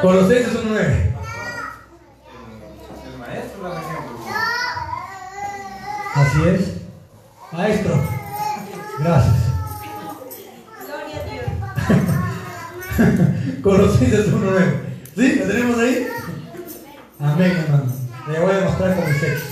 Colosenses 0.01 0.53
1.9. 0.53 1.13
El 3.05 3.17
maestro 3.19 3.63
la. 3.63 3.81
Así 6.15 6.47
es. 6.47 6.61
Maestro. 7.51 8.01
Gracias. 8.99 9.34
Colosenses 13.61 14.31
1.9. 14.31 14.85
¿Sí? 15.15 15.35
¿Lo 15.35 15.45
tenemos 15.47 15.77
ahí? 15.79 16.07
Amén, 17.19 17.51
hermano. 17.51 17.93
Le 18.31 18.39
voy 18.39 18.55
a 18.55 18.65
mostrar 18.65 18.95
con 18.95 19.11
mis 19.11 19.23
hechos. 19.23 19.43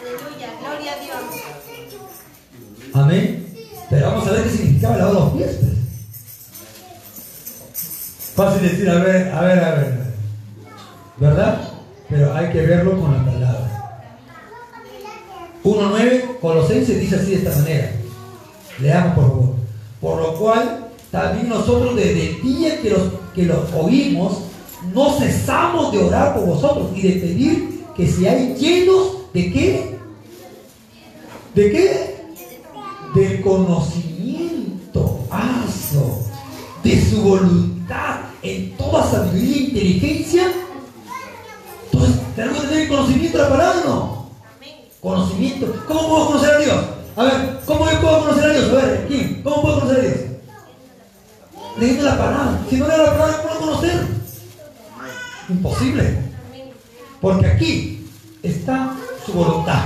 Aleluya. 0.00 0.48
Gloria 0.60 0.92
a 0.92 1.00
Dios. 1.00 1.42
Amén. 2.94 3.54
Pero 3.90 4.06
vamos 4.06 4.28
a 4.28 4.32
ver 4.32 4.44
qué 4.44 4.50
significaba 4.50 4.96
lavar 4.96 5.14
los 5.14 5.32
pies. 5.32 5.58
Fácil 8.34 8.62
decir, 8.62 8.88
a 8.88 8.94
ver, 8.94 9.32
a 9.32 9.40
ver, 9.42 9.58
a 9.58 9.62
ver. 9.62 9.64
a 9.64 9.74
ver. 9.74 10.02
¿Verdad? 11.18 11.68
Pero 12.08 12.34
hay 12.34 12.50
que 12.50 12.62
verlo 12.62 13.00
con 13.00 13.12
la 13.12 13.24
palabra. 13.24 14.02
1.9, 15.64 16.38
Colosenses 16.40 17.00
dice 17.00 17.16
así 17.16 17.30
de 17.32 17.36
esta 17.36 17.56
manera. 17.56 17.92
Leamos 18.80 19.14
por 19.14 19.24
favor. 19.26 19.54
Por 20.00 20.20
lo 20.20 20.34
cual, 20.36 20.81
también 21.12 21.50
nosotros 21.50 21.94
desde 21.94 22.30
el 22.30 22.42
día 22.42 22.80
que 22.80 22.90
los, 22.90 23.02
que 23.34 23.44
los 23.44 23.70
oímos, 23.74 24.38
no 24.94 25.12
cesamos 25.18 25.92
de 25.92 25.98
orar 25.98 26.34
por 26.34 26.46
vosotros 26.46 26.88
y 26.96 27.02
de 27.02 27.20
pedir 27.20 27.84
que 27.94 28.08
seáis 28.08 28.58
llenos 28.58 29.30
de 29.34 29.52
qué? 29.52 29.98
¿De 31.54 31.70
qué? 31.70 32.16
Del 33.14 33.42
conocimiento, 33.42 35.20
aso, 35.30 36.24
de 36.82 37.04
su 37.04 37.20
voluntad 37.20 38.20
en 38.42 38.74
toda 38.78 39.08
sabiduría 39.08 39.56
e 39.56 39.60
inteligencia. 39.60 40.52
Entonces, 41.92 42.16
tenemos 42.34 42.62
que 42.62 42.68
tener 42.68 42.88
conocimiento 42.88 43.36
de 43.36 43.44
la 43.44 43.50
palabra, 43.50 43.82
¿no? 43.84 44.30
Conocimiento. 45.02 45.84
¿Cómo 45.86 46.08
puedo 46.08 46.26
conocer 46.28 46.54
a 46.54 46.58
Dios? 46.58 46.84
A 47.16 47.24
ver, 47.24 47.60
¿cómo 47.66 47.90
yo 47.90 48.00
puedo 48.00 48.20
conocer 48.20 48.44
a 48.44 48.52
Dios? 48.54 48.70
A 48.70 48.74
ver, 48.74 49.04
¿quién? 49.08 49.42
¿Cómo 49.42 49.60
puedo 49.60 49.80
conocer 49.80 49.98
a 49.98 50.02
Dios? 50.02 50.31
Leyendo 51.78 52.04
la 52.04 52.18
palabra. 52.18 52.58
Si 52.68 52.76
no 52.76 52.86
leo 52.86 52.98
la 52.98 53.12
palabra, 53.12 53.36
¿cómo 53.38 53.48
puedo 53.48 53.60
conocer? 53.60 54.06
Imposible. 55.48 56.18
Porque 57.20 57.46
aquí 57.46 58.06
está 58.42 58.94
su 59.24 59.32
voluntad. 59.32 59.84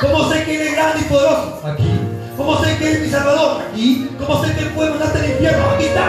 ¿Cómo 0.00 0.30
sé 0.30 0.44
que 0.44 0.60
Él 0.60 0.68
es 0.68 0.74
grande 0.74 1.00
y 1.00 1.04
poderoso? 1.04 1.60
Aquí. 1.64 1.90
¿Cómo 2.36 2.62
sé 2.62 2.76
que 2.76 2.88
Él 2.88 2.96
es 2.96 3.02
mi 3.02 3.08
Salvador? 3.08 3.62
Aquí. 3.62 4.10
¿Cómo 4.18 4.44
sé 4.44 4.54
que 4.54 4.60
Él 4.60 4.68
puede 4.70 4.90
mandarte 4.90 5.18
al 5.18 5.30
infierno? 5.30 5.70
Aquí 5.70 5.84
está. 5.84 6.08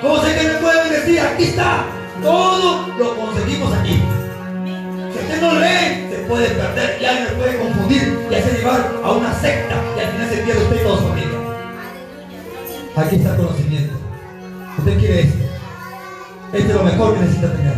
¿Cómo 0.00 0.22
sé 0.22 0.34
que 0.34 0.40
Él 0.40 0.52
me 0.52 0.58
puede 0.58 0.82
bendecir? 0.82 1.20
Aquí 1.20 1.44
está. 1.44 1.84
Todo 2.22 2.88
lo 2.98 3.16
conseguimos 3.16 3.72
aquí. 3.74 4.02
Si 5.12 5.18
usted 5.18 5.40
no 5.40 5.54
lee, 5.54 6.08
se 6.10 6.16
puede 6.28 6.48
perder 6.48 7.00
y 7.00 7.04
alguien 7.04 7.36
puede 7.38 7.58
confundir 7.58 8.26
y 8.30 8.34
hacer 8.34 8.58
llevar 8.58 8.92
a 9.02 9.12
una 9.12 9.32
secta 9.40 9.76
y 9.96 10.00
al 10.00 10.12
final 10.12 10.28
se 10.28 10.36
pierde 10.38 10.62
usted 10.62 10.80
y 10.80 10.84
toda 10.84 10.98
su 10.98 11.08
familia. 11.08 11.39
Aquí 13.00 13.16
está 13.16 13.30
el 13.30 13.36
conocimiento. 13.38 13.94
Usted 14.78 14.98
quiere 14.98 15.20
esto. 15.20 15.44
Este 16.52 16.68
es 16.68 16.74
lo 16.74 16.84
mejor 16.84 17.14
que 17.14 17.20
necesita 17.20 17.52
tener. 17.52 17.74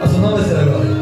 A 0.00 0.08
su 0.08 0.18
nombre 0.18 0.44
se 0.44 0.54
gloria. 0.54 1.01